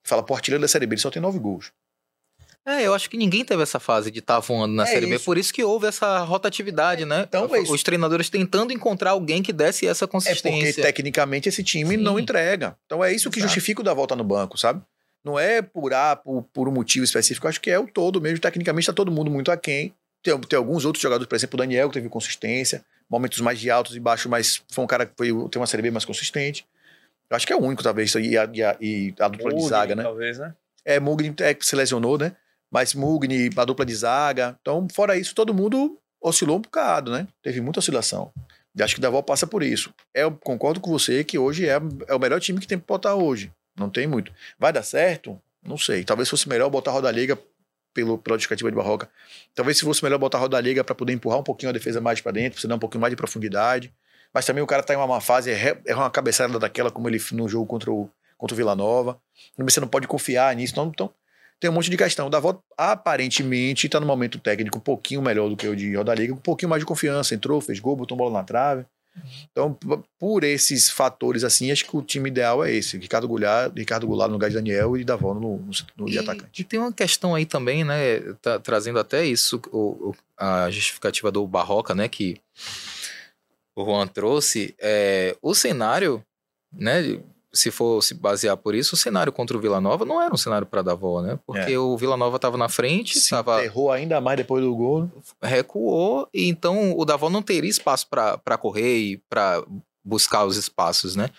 [0.05, 1.71] fala, pô, artilheiro da Série B, ele só tem nove gols.
[2.65, 5.15] É, eu acho que ninguém teve essa fase de estar voando na É Série B.
[5.15, 5.25] isso.
[5.25, 7.25] Por isso que houve essa rotatividade, né?
[7.27, 7.73] Então, é isso.
[7.73, 10.83] Os treinadores tentando encontrar alguém que desse essa É porque consistência.
[10.83, 12.03] tecnicamente esse time Sim.
[12.03, 12.77] não entrega.
[12.85, 13.51] Então é isso que Exato.
[13.53, 14.81] justifica o da volta no banco, sabe?
[15.23, 18.39] Não é por A, por, por um motivo específico, acho que é o todo mesmo.
[18.39, 19.93] Tecnicamente tá todo mundo muito aquém.
[20.23, 23.71] Tem, tem alguns outros jogadores, por exemplo, o Daniel, que teve consistência, momentos mais de
[23.71, 26.63] altos e baixos, mas foi um cara que foi, tem uma série B mais consistente.
[27.27, 29.67] Eu acho que é o único, talvez, e a, e a, e a dupla de
[29.67, 30.03] zaga, né?
[30.03, 30.53] Talvez, né?
[30.85, 32.35] É, Mugni é, que se lesionou, né?
[32.71, 34.57] Mas Mugni, a dupla de zaga.
[34.61, 37.27] Então, fora isso, todo mundo oscilou um bocado, né?
[37.43, 38.31] Teve muita oscilação.
[38.75, 39.93] E acho que o Davó passa por isso.
[40.13, 43.15] Eu concordo com você que hoje é, é o melhor time que tem pra botar
[43.15, 43.51] hoje.
[43.77, 44.31] Não tem muito.
[44.57, 45.39] Vai dar certo?
[45.61, 46.03] Não sei.
[46.05, 47.37] Talvez fosse melhor botar a Roda Liga
[47.93, 49.09] pelo, pela justificativa de Barroca.
[49.53, 51.99] Talvez se fosse melhor botar a Roda Liga pra poder empurrar um pouquinho a defesa
[51.99, 53.93] mais pra dentro, pra você dar um pouquinho mais de profundidade.
[54.33, 57.49] Mas também o cara tá em uma fase, é uma cabeçada daquela como ele no
[57.49, 59.19] jogo contra o, contra o Vila Nova.
[59.57, 60.73] Você não pode confiar nisso.
[60.73, 61.13] Então
[61.61, 62.27] tem um monte de questão.
[62.27, 66.13] O Davó aparentemente está no momento técnico um pouquinho melhor do que o de Roda
[66.13, 67.33] Liga, um pouquinho mais de confiança.
[67.35, 68.83] Entrou, fez gol, botou bola na trave.
[69.51, 73.71] Então, p- por esses fatores assim, acho que o time ideal é esse: Ricardo Goulart,
[73.75, 76.61] Ricardo Goulart no lugar de Daniel e Davó no, no, no de E, atacante.
[76.61, 78.19] e tem uma questão aí também, né?
[78.41, 82.07] tá trazendo até isso, o, o- a justificativa do Barroca, né?
[82.07, 82.37] Que
[83.75, 84.73] o Juan trouxe.
[84.79, 86.23] É, o cenário,
[86.73, 87.19] né?
[87.53, 90.37] Se for se basear por isso, o cenário contra o Vila Nova não era um
[90.37, 91.37] cenário para Davó, né?
[91.45, 95.11] Porque o Vila Nova estava na frente, Se tava, errou ainda mais depois do gol.
[95.41, 99.61] recuou, e então o Davó não teria espaço para correr e para
[100.03, 101.29] buscar os espaços, né?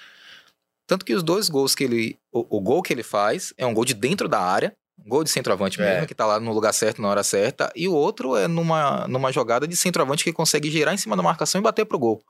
[0.87, 2.19] Tanto que os dois gols que ele.
[2.31, 5.25] O, o gol que ele faz é um gol de dentro da área, um gol
[5.25, 5.95] de centroavante É.
[5.95, 9.09] mesmo, que tá lá no lugar certo, na hora certa, e o outro é numa,
[9.09, 12.23] numa jogada de centroavante que consegue girar em cima da marcação e bater pro gol.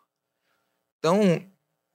[0.98, 1.42] Então,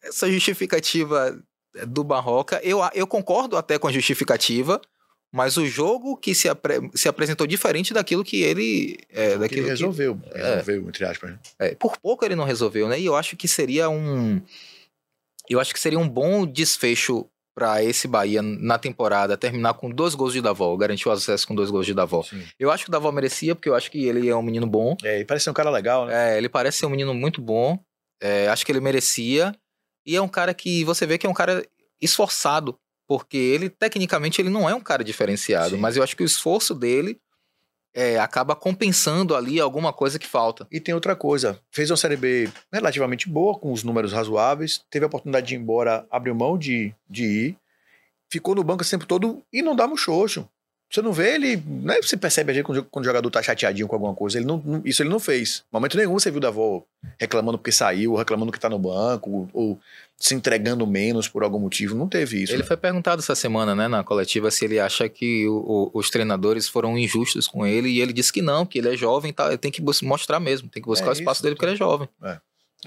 [0.04, 1.42] essa justificativa
[1.86, 4.80] do Barroca, eu, eu concordo até com a justificativa,
[5.32, 8.98] mas o jogo que se, apre- se apresentou diferente daquilo que ele.
[9.10, 10.20] É, que ele daquilo que, resolveu.
[10.34, 10.56] É.
[10.56, 11.36] Resolveu, entre aspas.
[11.60, 13.00] é, por pouco ele não resolveu, né?
[13.00, 14.42] E eu acho que seria um.
[15.50, 20.14] Eu acho que seria um bom desfecho para esse Bahia na temporada terminar com dois
[20.14, 22.22] gols de Davó, garantir o acesso com dois gols de Davó.
[22.22, 22.44] Sim.
[22.60, 24.96] Eu acho que o Davó merecia, porque eu acho que ele é um menino bom.
[25.04, 26.36] É, e parece ser um cara legal, né?
[26.36, 27.80] É, ele parece ser um menino muito bom.
[28.22, 29.56] É, acho que ele merecia.
[30.08, 31.68] E é um cara que você vê que é um cara
[32.02, 32.80] esforçado.
[33.06, 35.76] Porque ele, tecnicamente, ele não é um cara diferenciado.
[35.76, 35.78] Sim.
[35.78, 37.20] Mas eu acho que o esforço dele
[37.94, 40.68] é, acaba compensando ali alguma coisa que falta.
[40.72, 45.06] E tem outra coisa, fez uma Série B relativamente boa, com os números razoáveis, teve
[45.06, 47.58] a oportunidade de ir embora, abriu mão de, de ir,
[48.30, 50.48] ficou no banco esse tempo todo e não dá muxoxo.
[50.90, 53.44] Você não vê ele, não é você percebe a gente quando, quando o jogador tá
[53.44, 55.64] chateadinho com alguma coisa, ele não, não- isso ele não fez.
[55.72, 56.84] Momento nenhum você viu o Davó
[57.20, 59.80] reclamando porque saiu, reclamando que tá no banco, ou, ou
[60.18, 62.54] se entregando menos por algum motivo, não teve isso.
[62.54, 62.68] Ele né?
[62.68, 66.68] foi perguntado essa semana, né, na coletiva, se ele acha que o- o- os treinadores
[66.70, 69.58] foram injustos com ele, e ele disse que não, que ele é jovem, tá, ele
[69.58, 71.44] tem que mostrar mesmo, tem que buscar É o espaço isso.
[71.44, 72.08] dele porque ele é jovem.
[72.24, 72.38] É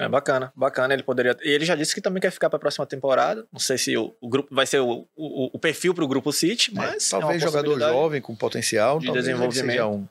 [0.08, 0.94] bacana, bacana.
[0.94, 1.36] Ele poderia.
[1.42, 3.46] E ele já disse que também quer ficar para a próxima temporada.
[3.52, 6.32] Não sei se o, o grupo vai ser o, o, o perfil para o grupo
[6.32, 7.12] City, É, mas.
[7.12, 7.92] é talvez jogador possibilidade.
[7.96, 9.70] jovem com potencial, de desenvolvimento.
[9.72, 10.06] seja um,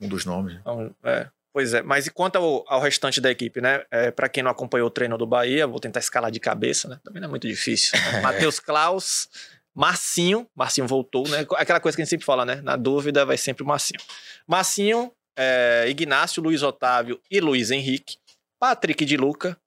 [0.00, 0.54] um dos nomes.
[0.54, 0.60] né?
[0.60, 3.82] Então, é, pois é, mas e quanto ao, ao restante da equipe, né?
[3.90, 6.98] É, para quem não acompanhou o treino do Bahia, vou tentar escalar de cabeça, né?
[7.02, 7.98] Também não é muito difícil.
[7.98, 8.20] né?
[8.22, 9.28] Matheus Klaus,
[9.74, 11.44] Marcinho, Marcinho voltou, né?
[11.56, 12.60] Aquela coisa que a gente sempre fala, né?
[12.62, 14.00] Na dúvida vai sempre o Marcinho.
[14.46, 18.16] Marcinho, é, Ignácio, Luiz Otávio e Luiz Henrique,
[18.58, 19.58] Patrick de Luca,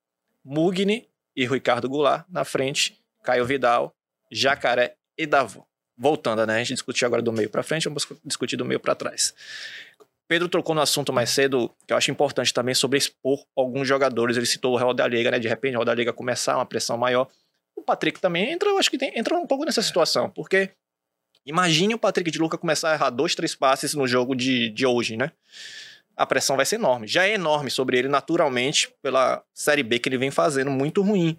[0.44, 2.26] Mugni, e Ricardo Goulart.
[2.28, 3.96] Na frente, Caio Vidal,
[4.32, 5.64] Jacaré e Davó.
[5.96, 6.56] Voltando, né?
[6.56, 9.34] A gente discutiu agora do meio para frente, vamos discutir do meio para trás.
[10.28, 14.36] Pedro tocou no assunto mais cedo, que eu acho importante também, sobre expor alguns jogadores.
[14.36, 15.40] Ele citou o Roda Liga, né?
[15.40, 17.30] De repente, o Roda Liga começar, uma pressão maior.
[17.76, 20.72] O Patrick também entra, eu acho que tem, entra um pouco nessa situação, porque
[21.46, 24.86] imagine o Patrick de Luca começar a errar dois, três passes no jogo de, de
[24.86, 25.32] hoje, né?
[26.18, 27.08] A pressão vai ser enorme.
[27.08, 31.38] Já é enorme sobre ele, naturalmente, pela Série B que ele vem fazendo, muito ruim.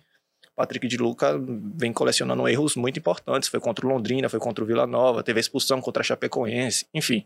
[0.55, 1.39] Patrick de Luca
[1.77, 3.49] vem colecionando erros muito importantes.
[3.49, 6.87] Foi contra o Londrina, foi contra o Vila Nova, teve a expulsão contra a Chapecoense,
[6.93, 7.25] enfim.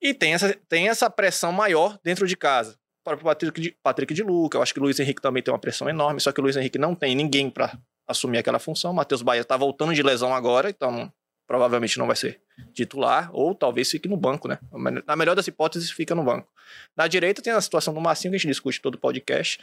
[0.00, 2.76] E tem essa, tem essa pressão maior dentro de casa.
[3.04, 5.52] Para o Patrick de, Patrick de Luca, eu acho que o Luiz Henrique também tem
[5.52, 8.92] uma pressão enorme, só que o Luiz Henrique não tem ninguém para assumir aquela função.
[8.92, 11.12] Matheus Bahia está voltando de lesão agora, então
[11.46, 12.40] provavelmente não vai ser
[12.72, 14.58] titular, ou talvez fique no banco, né?
[15.06, 16.48] Na melhor das hipóteses, fica no banco.
[16.96, 19.60] Na direita tem a situação do Marcinho, que a gente discute todo o podcast.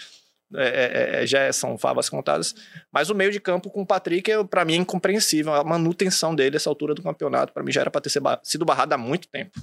[0.55, 2.55] É, é, é já são favas contadas.
[2.91, 5.53] Mas o meio de campo com o Patrick, é, para mim, é incompreensível.
[5.53, 8.11] A manutenção dele, essa altura do campeonato, para mim já era para ter
[8.43, 9.59] sido barrado há muito tempo.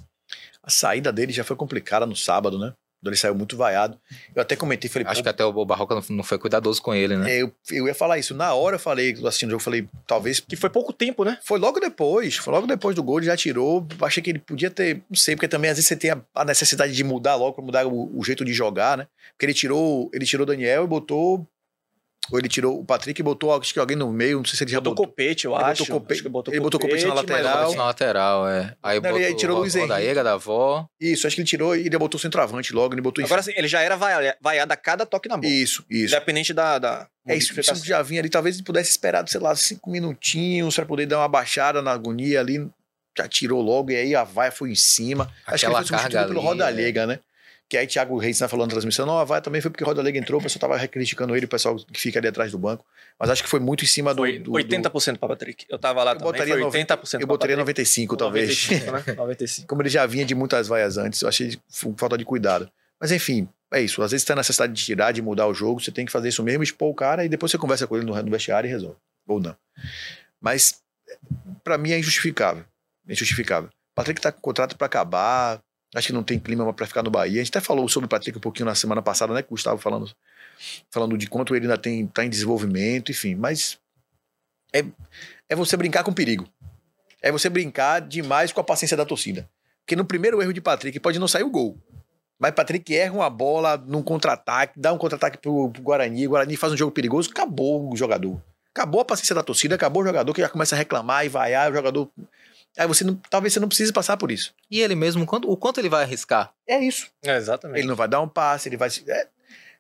[0.62, 2.72] A saída dele já foi complicada no sábado, né?
[3.04, 3.98] Ele saiu muito vaiado.
[4.34, 5.06] Eu até comentei, falei...
[5.06, 7.30] Acho que até o Barroca não foi cuidadoso com ele, né?
[7.30, 8.34] É, eu, eu ia falar isso.
[8.34, 10.40] Na hora eu falei, assistindo o jogo, falei, talvez...
[10.40, 11.38] Que foi pouco tempo, né?
[11.42, 12.36] Foi logo depois.
[12.36, 13.86] Foi logo depois do gol, ele já tirou.
[14.00, 15.02] Achei que ele podia ter...
[15.08, 17.64] Não sei, porque também às vezes você tem a, a necessidade de mudar logo, pra
[17.64, 19.06] mudar o, o, jeito de jogar, né?
[19.32, 21.46] Porque ele tirou ele tirou Daniel e botou
[22.30, 24.64] ou ele tirou o Patrick e botou acho que alguém no meio, não sei se
[24.64, 24.94] ele já botou.
[24.94, 25.84] Botou copete, eu acho.
[25.84, 27.74] Botou copete, que botou ele botou copete na lateral.
[27.74, 28.74] na lateral, é.
[28.82, 29.88] Aí não, botou ele tirou o Luiz Henrique.
[29.88, 30.86] da Ega, da avó.
[31.00, 33.52] Isso, acho que ele tirou e ele botou o centroavante logo, ele botou Agora sim,
[33.56, 35.52] ele já era vaiado a cada toque na bola.
[35.52, 36.14] Isso, isso.
[36.14, 36.78] Independente da.
[36.78, 38.28] da é isso, isso já vinha ali.
[38.28, 42.40] Talvez ele pudesse esperar, sei lá, cinco minutinhos para poder dar uma baixada na agonia
[42.40, 42.68] ali.
[43.18, 45.32] Já tirou logo e aí a vaia foi em cima.
[45.46, 47.06] Aquela acho que ele foi substituído pelo Roda é.
[47.06, 47.18] Né?
[47.68, 49.86] Que aí Thiago Reis tá falando na transmissão, não, a vai também foi porque o
[49.86, 52.58] Roda Lega entrou, o pessoal tava criticando ele, o pessoal que fica ali atrás do
[52.58, 52.84] banco.
[53.18, 54.22] Mas acho que foi muito em cima do.
[54.22, 55.66] Foi do, 80% para Patrick.
[55.68, 58.68] Eu tava lá eu também, botaria foi 90, 80% Eu botaria 95, talvez.
[58.68, 59.14] 95, né?
[59.18, 59.68] 95.
[59.68, 61.58] Como ele já vinha de muitas vaias antes, eu achei
[61.96, 62.70] falta de cuidado.
[63.00, 64.00] Mas enfim, é isso.
[64.00, 66.12] Às vezes você tem a necessidade de tirar, de mudar o jogo, você tem que
[66.12, 68.68] fazer isso mesmo, expor o cara e depois você conversa com ele no, no vestiário
[68.68, 68.96] e resolve.
[69.26, 69.56] Ou não.
[70.40, 70.80] Mas,
[71.64, 72.64] para mim, é injustificável.
[73.08, 73.70] É injustificável.
[73.94, 75.60] Patrick tá com contrato para acabar,
[75.94, 77.40] Acho que não tem clima para ficar no Bahia.
[77.40, 79.40] A gente até falou sobre o Patrick um pouquinho na semana passada, né?
[79.40, 80.10] O Gustavo falando,
[80.90, 83.34] falando de quanto ele ainda tem, tá em desenvolvimento, enfim.
[83.34, 83.78] Mas
[84.72, 84.84] é,
[85.48, 86.48] é você brincar com perigo.
[87.22, 89.48] É você brincar demais com a paciência da torcida.
[89.80, 91.78] Porque no primeiro erro de Patrick pode não sair o gol.
[92.38, 96.56] Mas Patrick erra uma bola num contra-ataque, dá um contra-ataque pro, pro Guarani, o Guarani
[96.56, 98.42] faz um jogo perigoso, acabou o jogador.
[98.74, 101.70] Acabou a paciência da torcida, acabou o jogador que já começa a reclamar e vaiar,
[101.70, 102.10] o jogador
[102.78, 104.54] Aí você não, talvez você não precise passar por isso.
[104.70, 106.52] E ele mesmo, quanto, o quanto ele vai arriscar?
[106.68, 107.08] É isso.
[107.24, 107.78] É, exatamente.
[107.78, 108.88] Ele não vai dar um passe, ele vai.
[109.08, 109.28] É,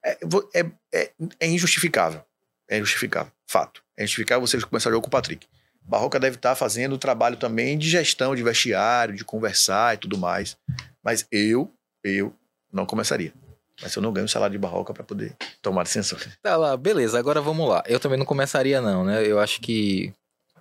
[0.02, 0.18] é,
[0.54, 2.22] é, é, é injustificável.
[2.68, 3.32] É injustificável.
[3.46, 3.82] Fato.
[3.96, 5.46] É injustificável você começar o jogo com o Patrick.
[5.82, 10.18] Barroca deve estar fazendo o trabalho também de gestão de vestiário, de conversar e tudo
[10.18, 10.56] mais.
[11.02, 12.34] Mas eu, eu
[12.72, 13.32] não começaria.
[13.80, 16.18] Mas eu não ganho o salário de Barroca para poder tomar decisão.
[16.42, 17.18] Tá lá, beleza.
[17.18, 17.84] Agora vamos lá.
[17.86, 19.24] Eu também não começaria, não, né?
[19.24, 20.12] Eu acho que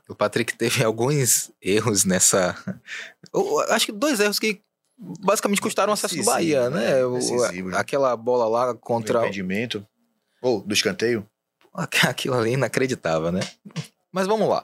[0.07, 2.55] o Patrick teve alguns erros nessa.
[3.33, 4.61] Eu acho que dois erros que
[4.97, 7.03] basicamente custaram o acesso do Bahia, né?
[7.05, 9.21] O, Decisivo, aquela bola lá contra.
[9.21, 9.85] O impedimento.
[10.41, 11.27] Ou do escanteio.
[12.07, 13.41] Aquilo ali inacreditável, né?
[14.11, 14.63] Mas vamos lá.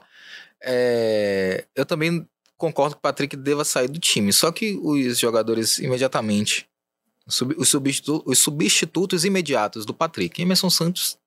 [0.62, 1.66] É...
[1.74, 2.26] Eu também
[2.56, 4.32] concordo que o Patrick deva sair do time.
[4.32, 6.68] Só que os jogadores imediatamente.
[7.26, 10.40] Os substitutos, os substitutos imediatos do Patrick.
[10.40, 11.18] Emerson Santos.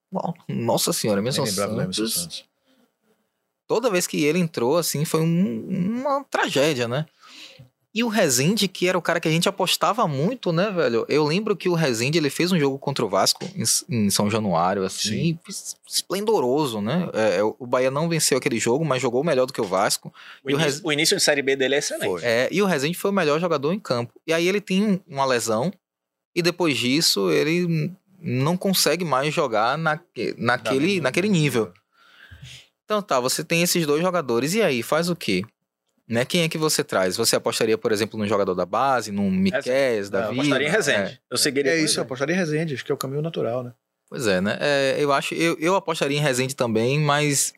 [0.48, 1.74] Nossa senhora, Emerson Santos.
[1.74, 2.44] Emerson Santos
[3.66, 7.06] toda vez que ele entrou, assim, foi um, uma tragédia, né?
[7.96, 11.06] E o Rezende, que era o cara que a gente apostava muito, né, velho?
[11.08, 14.28] Eu lembro que o Rezende, ele fez um jogo contra o Vasco em, em São
[14.30, 15.74] Januário, assim, Sim.
[15.88, 17.08] esplendoroso, né?
[17.14, 20.12] É, é, o Bahia não venceu aquele jogo, mas jogou melhor do que o Vasco.
[20.44, 20.80] O, início, o, Rez...
[20.84, 22.22] o início de Série B dele é excelente.
[22.22, 24.12] É, e o Rezende foi o melhor jogador em campo.
[24.26, 25.72] E aí ele tem uma lesão,
[26.34, 29.98] e depois disso ele não consegue mais jogar na,
[30.36, 31.72] naquele, naquele nível.
[32.86, 35.42] Então tá, você tem esses dois jogadores, e aí, faz o quê?
[36.08, 36.24] Né?
[36.24, 37.16] Quem é que você traz?
[37.16, 40.34] Você apostaria, por exemplo, num jogador da base, num Miquel, da Vida?
[40.36, 41.10] Eu apostaria em Rezende.
[41.10, 41.18] É.
[41.28, 43.74] Eu seguiria É isso, eu apostaria em Rezende, acho que é o caminho natural, né?
[44.08, 44.56] Pois é, né?
[44.60, 47.52] É, eu acho, eu, eu apostaria em Rezende também, mas...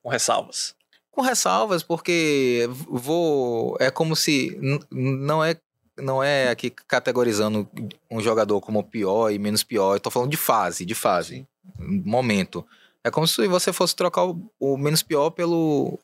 [0.00, 0.76] Com ressalvas.
[1.10, 3.76] Com ressalvas, porque vou...
[3.80, 4.56] É como se...
[4.88, 5.56] Não é
[5.98, 7.68] não é aqui categorizando
[8.10, 9.96] um jogador como pior e menos pior.
[9.96, 11.34] Eu tô falando de fase, de fase.
[11.34, 12.02] Sim.
[12.04, 12.66] Momento.
[13.04, 15.98] É como se você fosse trocar o, o menos pior pelo.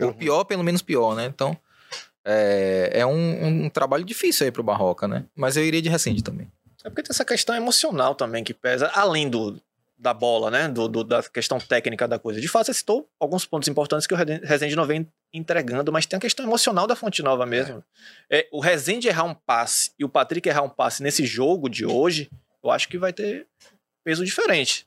[0.00, 1.26] O pior pelo menos pior, né?
[1.26, 1.56] Então.
[2.24, 5.24] É, é um, um, trabalho difícil aí pro Barroca, né?
[5.34, 6.50] Mas eu iria de recente também.
[6.84, 9.58] É porque tem essa questão emocional também que pesa, além do,
[9.98, 10.68] da bola, né?
[10.68, 12.40] Do, do- da questão técnica da coisa.
[12.40, 16.16] De fato, você citou alguns pontos importantes que o Rezende não vem entregando, mas tem
[16.16, 17.82] a questão emocional da Fonte Nova mesmo.
[18.30, 21.86] É, o Rezende errar um passe e o Patrick errar um passe nesse jogo de
[21.86, 22.30] hoje,
[22.62, 23.46] eu acho que vai ter
[24.04, 24.86] peso diferente.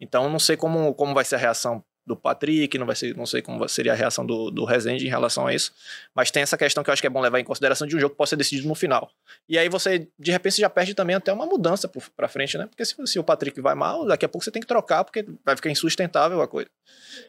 [0.00, 3.26] Então, não sei como, como vai ser a reação do Patrick, não, vai ser, não
[3.26, 5.72] sei como seria a reação do, do Rezende em relação a isso,
[6.14, 8.00] mas tem essa questão que eu acho que é bom levar em consideração de um
[8.00, 9.12] jogo que pode ser decidido no final.
[9.48, 12.66] E aí você, de repente, você já perde também até uma mudança pra frente, né?
[12.66, 15.24] Porque se, se o Patrick vai mal, daqui a pouco você tem que trocar, porque
[15.44, 16.68] vai ficar insustentável a coisa.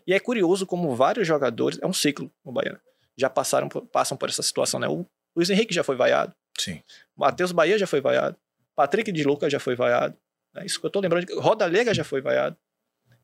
[0.08, 2.80] E é curioso como vários jogadores, é um ciclo no Bahia, né?
[3.18, 4.88] já passaram, por- passam por essa situação, né?
[4.88, 5.06] O
[5.36, 6.82] Luiz Henrique já foi vaiado, Sim.
[7.16, 8.36] Matheus Bahia já foi vaiado,
[8.76, 10.16] Patrick de Lucas já foi vaiado,
[10.56, 12.56] é isso que eu tô lembrando, de- Roda Lega já foi vaiado.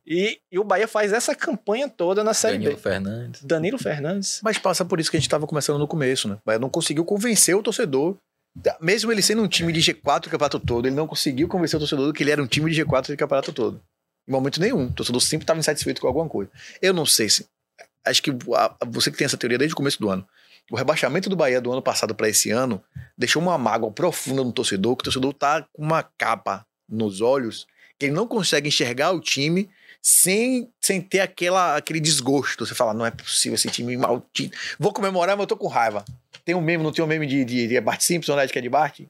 [0.05, 2.81] E, e o Bahia faz essa campanha toda na Série Danilo B.
[2.81, 3.43] Fernandes.
[3.43, 4.39] Danilo Fernandes.
[4.41, 6.35] Mas passa por isso que a gente estava começando no começo, né?
[6.35, 8.15] O Bahia não conseguiu convencer o torcedor.
[8.79, 11.79] Mesmo ele sendo um time de G4 o campeonato todo, ele não conseguiu convencer o
[11.81, 13.81] torcedor que ele era um time de G4 o campeonato todo.
[14.27, 14.87] Em momento nenhum.
[14.87, 16.49] O torcedor sempre estava insatisfeito com alguma coisa.
[16.81, 17.45] Eu não sei se.
[18.05, 20.25] Acho que a- a- você que tem essa teoria desde o começo do ano.
[20.71, 22.81] O rebaixamento do Bahia do ano passado para esse ano
[23.17, 27.67] deixou uma mágoa profunda no torcedor, que o torcedor tá com uma capa nos olhos,
[27.97, 29.69] que ele não consegue enxergar o time
[30.01, 32.65] sem, sem ter aquela, aquele desgosto.
[32.65, 34.57] Você fala, não é possível esse time maldito.
[34.79, 36.05] Vou comemorar, mas eu tô com raiva.
[36.45, 38.45] Tem um meme, não tem um meme de, de, de Bart Simpson, né?
[38.45, 39.01] De que é de Bart?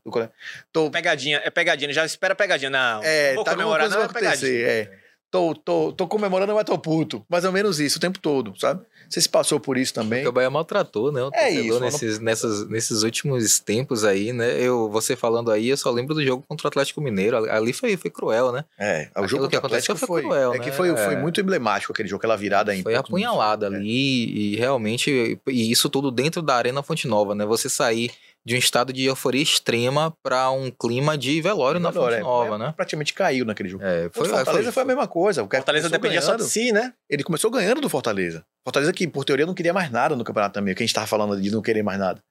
[0.74, 2.72] Tô, Pegadinha, é pegadinha, já espera pegadinha.
[2.72, 4.68] Não, é, vou tá comemorar, não, vai é pegadinha.
[4.68, 4.92] É.
[5.30, 7.24] Tô, tô, tô comemorando, mas tô puto.
[7.30, 8.84] Mais ou menos isso o tempo todo, sabe?
[9.10, 10.20] Você se passou por isso também.
[10.20, 11.24] Porque o Bahia maltratou, né?
[11.24, 14.60] O É isso, nesses, nessas, nesses últimos tempos aí, né?
[14.60, 17.50] Eu, você falando aí, eu só lembro do jogo contra o Atlético Mineiro.
[17.50, 18.66] Ali foi, foi cruel, né?
[18.78, 20.64] É, o Aquilo jogo que contra o aconteceu Atlético foi cruel, é né?
[20.64, 21.18] que foi, foi É.
[21.18, 22.84] muito emblemático aquele jogo, aquela virada aí.
[22.84, 27.46] Foi apunhalada ali e realmente, e isso tudo dentro da Arena Fonte Nova, né?
[27.46, 28.12] Você sair
[28.48, 32.74] de um estado de euforia extrema para um clima de velório na Fonte Nova, né?
[32.74, 33.84] Praticamente caiu naquele jogo.
[33.84, 35.44] É, Foi, foi, Fortaleza foi, a mesma coisa.
[35.44, 36.50] O Fortaleza dependia só de ganhando.
[36.50, 36.94] si, né?
[37.10, 38.46] Ele começou ganhando do Fortaleza.
[38.64, 40.74] Fortaleza que, por teoria, não queria mais nada no campeonato também.
[40.74, 42.24] Que a gente tava falando de não querer mais nada.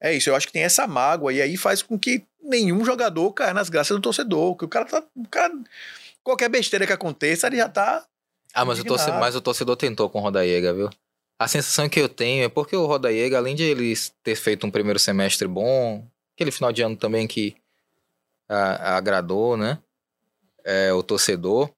[0.00, 1.32] É isso, eu acho que tem essa mágoa.
[1.32, 4.54] E aí faz com que nenhum jogador caia nas graças do torcedor.
[4.54, 5.02] Que o cara tá.
[5.16, 5.52] O cara,
[6.22, 8.06] qualquer besteira que aconteça, ele já tá.
[8.54, 10.88] Ah, mas o, torcedor, mas o torcedor tentou com o Rodaiega, viu?
[11.38, 14.70] A sensação que eu tenho é porque o Rodaiega, além de ele ter feito um
[14.70, 17.56] primeiro semestre bom, aquele final de ano também que
[18.48, 19.78] ah, agradou, né?
[20.64, 21.70] É, o torcedor.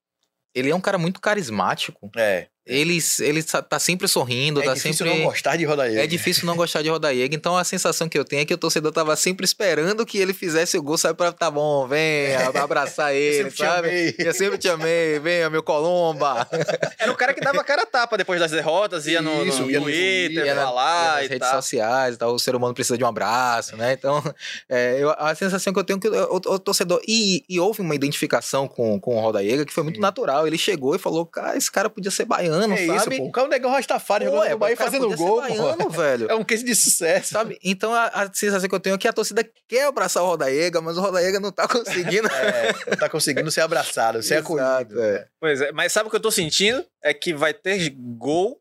[0.55, 2.11] Ele é um cara muito carismático.
[2.17, 2.49] É.
[2.71, 5.21] Ele, ele tá sempre sorrindo, é tá difícil sempre.
[5.23, 5.99] não gostar de Rodaí.
[5.99, 8.59] É difícil não gostar de Rodaiega, então a sensação que eu tenho é que o
[8.59, 13.13] torcedor tava sempre esperando que ele fizesse o gol, sabe, pra tá bom, vem, abraçar
[13.15, 14.15] ele, te sabe?
[14.19, 16.47] Eu sempre te amei, venha, meu Colomba.
[16.99, 19.71] Era o cara que dava cara a tapa depois das derrotas, ia no, Isso, no
[19.71, 21.63] ia Twitter, Ia na- falar nas e redes tal.
[21.63, 23.93] sociais e tal, o ser humano precisa de um abraço, né?
[23.93, 24.23] Então,
[24.69, 27.01] é, eu- a sensação que eu tenho é que o, o torcedor.
[27.09, 30.47] E, e houve uma identificação com, com o Rodaiega que foi muito natural.
[30.47, 33.17] Ele chegou e falou: cara, esse cara podia ser baiano, É sabe?
[33.17, 33.29] isso, pô.
[33.29, 36.31] O cara é um negão Rastafari Pô, jogando é, no Bahia fazendo gol, baiano, velho.
[36.31, 37.33] É um case de sucesso.
[37.33, 37.59] Sabe?
[37.63, 40.81] Então a, a sensação que eu tenho é que a torcida quer abraçar o Rodaega,
[40.81, 42.29] mas o Rodaega não tá conseguindo.
[42.29, 45.01] É, não tá conseguindo ser abraçado, ser Exato, acolhido.
[45.01, 45.27] é.
[45.41, 46.85] Pois é, mas sabe o que eu tô sentindo?
[47.03, 48.61] É que vai ter gol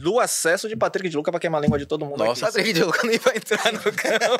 [0.00, 2.56] do acesso de Patrick de Luca pra queimar a língua de todo mundo Nossa, aqui.
[2.56, 4.36] Patrick de Luca nem vai entrar no campo.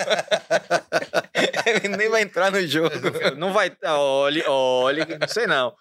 [1.84, 2.90] Ele nem vai entrar no jogo.
[3.38, 3.70] Não vai.
[3.84, 5.72] Olhe, olhe, não sei não.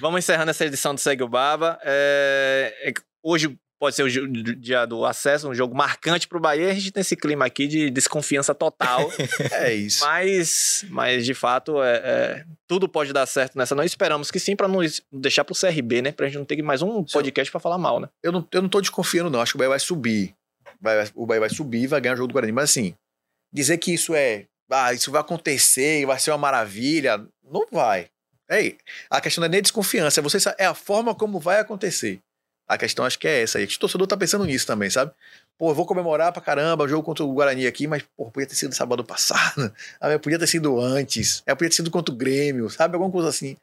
[0.00, 1.78] Vamos encerrando essa edição do Segue o Baba.
[1.82, 2.92] É, é
[3.22, 6.70] hoje pode ser o dia do acesso, um jogo marcante pro Bahia.
[6.70, 9.10] A gente tem esse clima aqui de desconfiança total.
[9.50, 10.04] É isso.
[10.04, 13.74] mas, mas, de fato, é, é, tudo pode dar certo nessa.
[13.74, 14.80] Nós esperamos que sim, pra não
[15.12, 16.12] deixar pro CRB, né?
[16.12, 18.08] Pra gente não ter mais um podcast pra falar mal, né?
[18.22, 19.40] Eu não, eu não tô desconfiando, não.
[19.40, 20.34] Acho que o Bahia vai subir.
[20.80, 22.52] Vai- o Bahia vai subir e vai ganhar o jogo do Guarani.
[22.52, 22.94] Mas assim,
[23.52, 24.46] dizer que isso é.
[24.70, 27.18] Ah, isso vai acontecer e vai ser uma maravilha.
[27.44, 28.08] Não vai.
[28.50, 28.74] É,
[29.10, 32.20] a questão não é nem desconfiança, é, você, é a forma como vai acontecer.
[32.68, 33.64] A questão acho que é essa aí.
[33.64, 35.10] O torcedor tá pensando nisso também, sabe?
[35.58, 38.46] Pô, eu vou comemorar pra caramba o jogo contra o Guarani aqui, mas, pô, podia
[38.48, 39.72] ter sido sábado passado.
[40.22, 41.42] Podia ter sido antes.
[41.44, 42.94] É, podia ter sido contra o Grêmio, sabe?
[42.94, 43.56] Alguma coisa assim.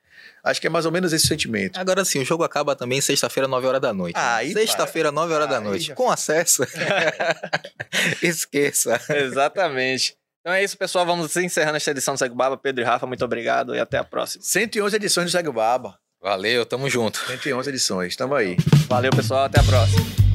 [0.43, 1.79] Acho que é mais ou menos esse sentimento.
[1.79, 4.15] Agora sim, o jogo acaba também sexta-feira, 9 horas da noite.
[4.17, 5.85] Aí Sexta-feira, 9 horas da noite.
[5.87, 6.63] já- Com acesso.
[8.21, 8.99] Esqueça.
[9.09, 10.15] Exatamente.
[10.41, 11.05] Então é isso, pessoal.
[11.05, 12.57] Vamos encerrando esta edição do Segue o Baba.
[12.57, 14.43] Pedro e Rafa, muito obrigado e até a próxima.
[14.43, 15.97] 111 edições do Segue o Baba.
[16.21, 17.19] Valeu, tamo junto.
[17.27, 18.57] 111 edições, tamo aí.
[18.87, 19.45] Valeu, pessoal.
[19.45, 20.29] Até a próxima.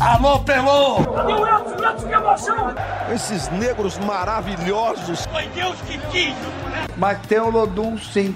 [0.00, 1.04] Alô, Pelô!
[1.14, 1.84] Cadê o Elton?
[1.84, 2.74] Elton, que emoção!
[3.14, 5.24] Esses negros maravilhosos.
[5.26, 6.34] Foi Deus que quis!
[6.96, 8.34] Mas tem o Lodum, sim.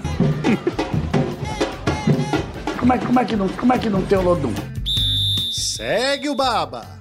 [2.79, 4.53] como, é, como, é que não, como é que não tem o Lodum?
[5.51, 6.98] Segue o Baba.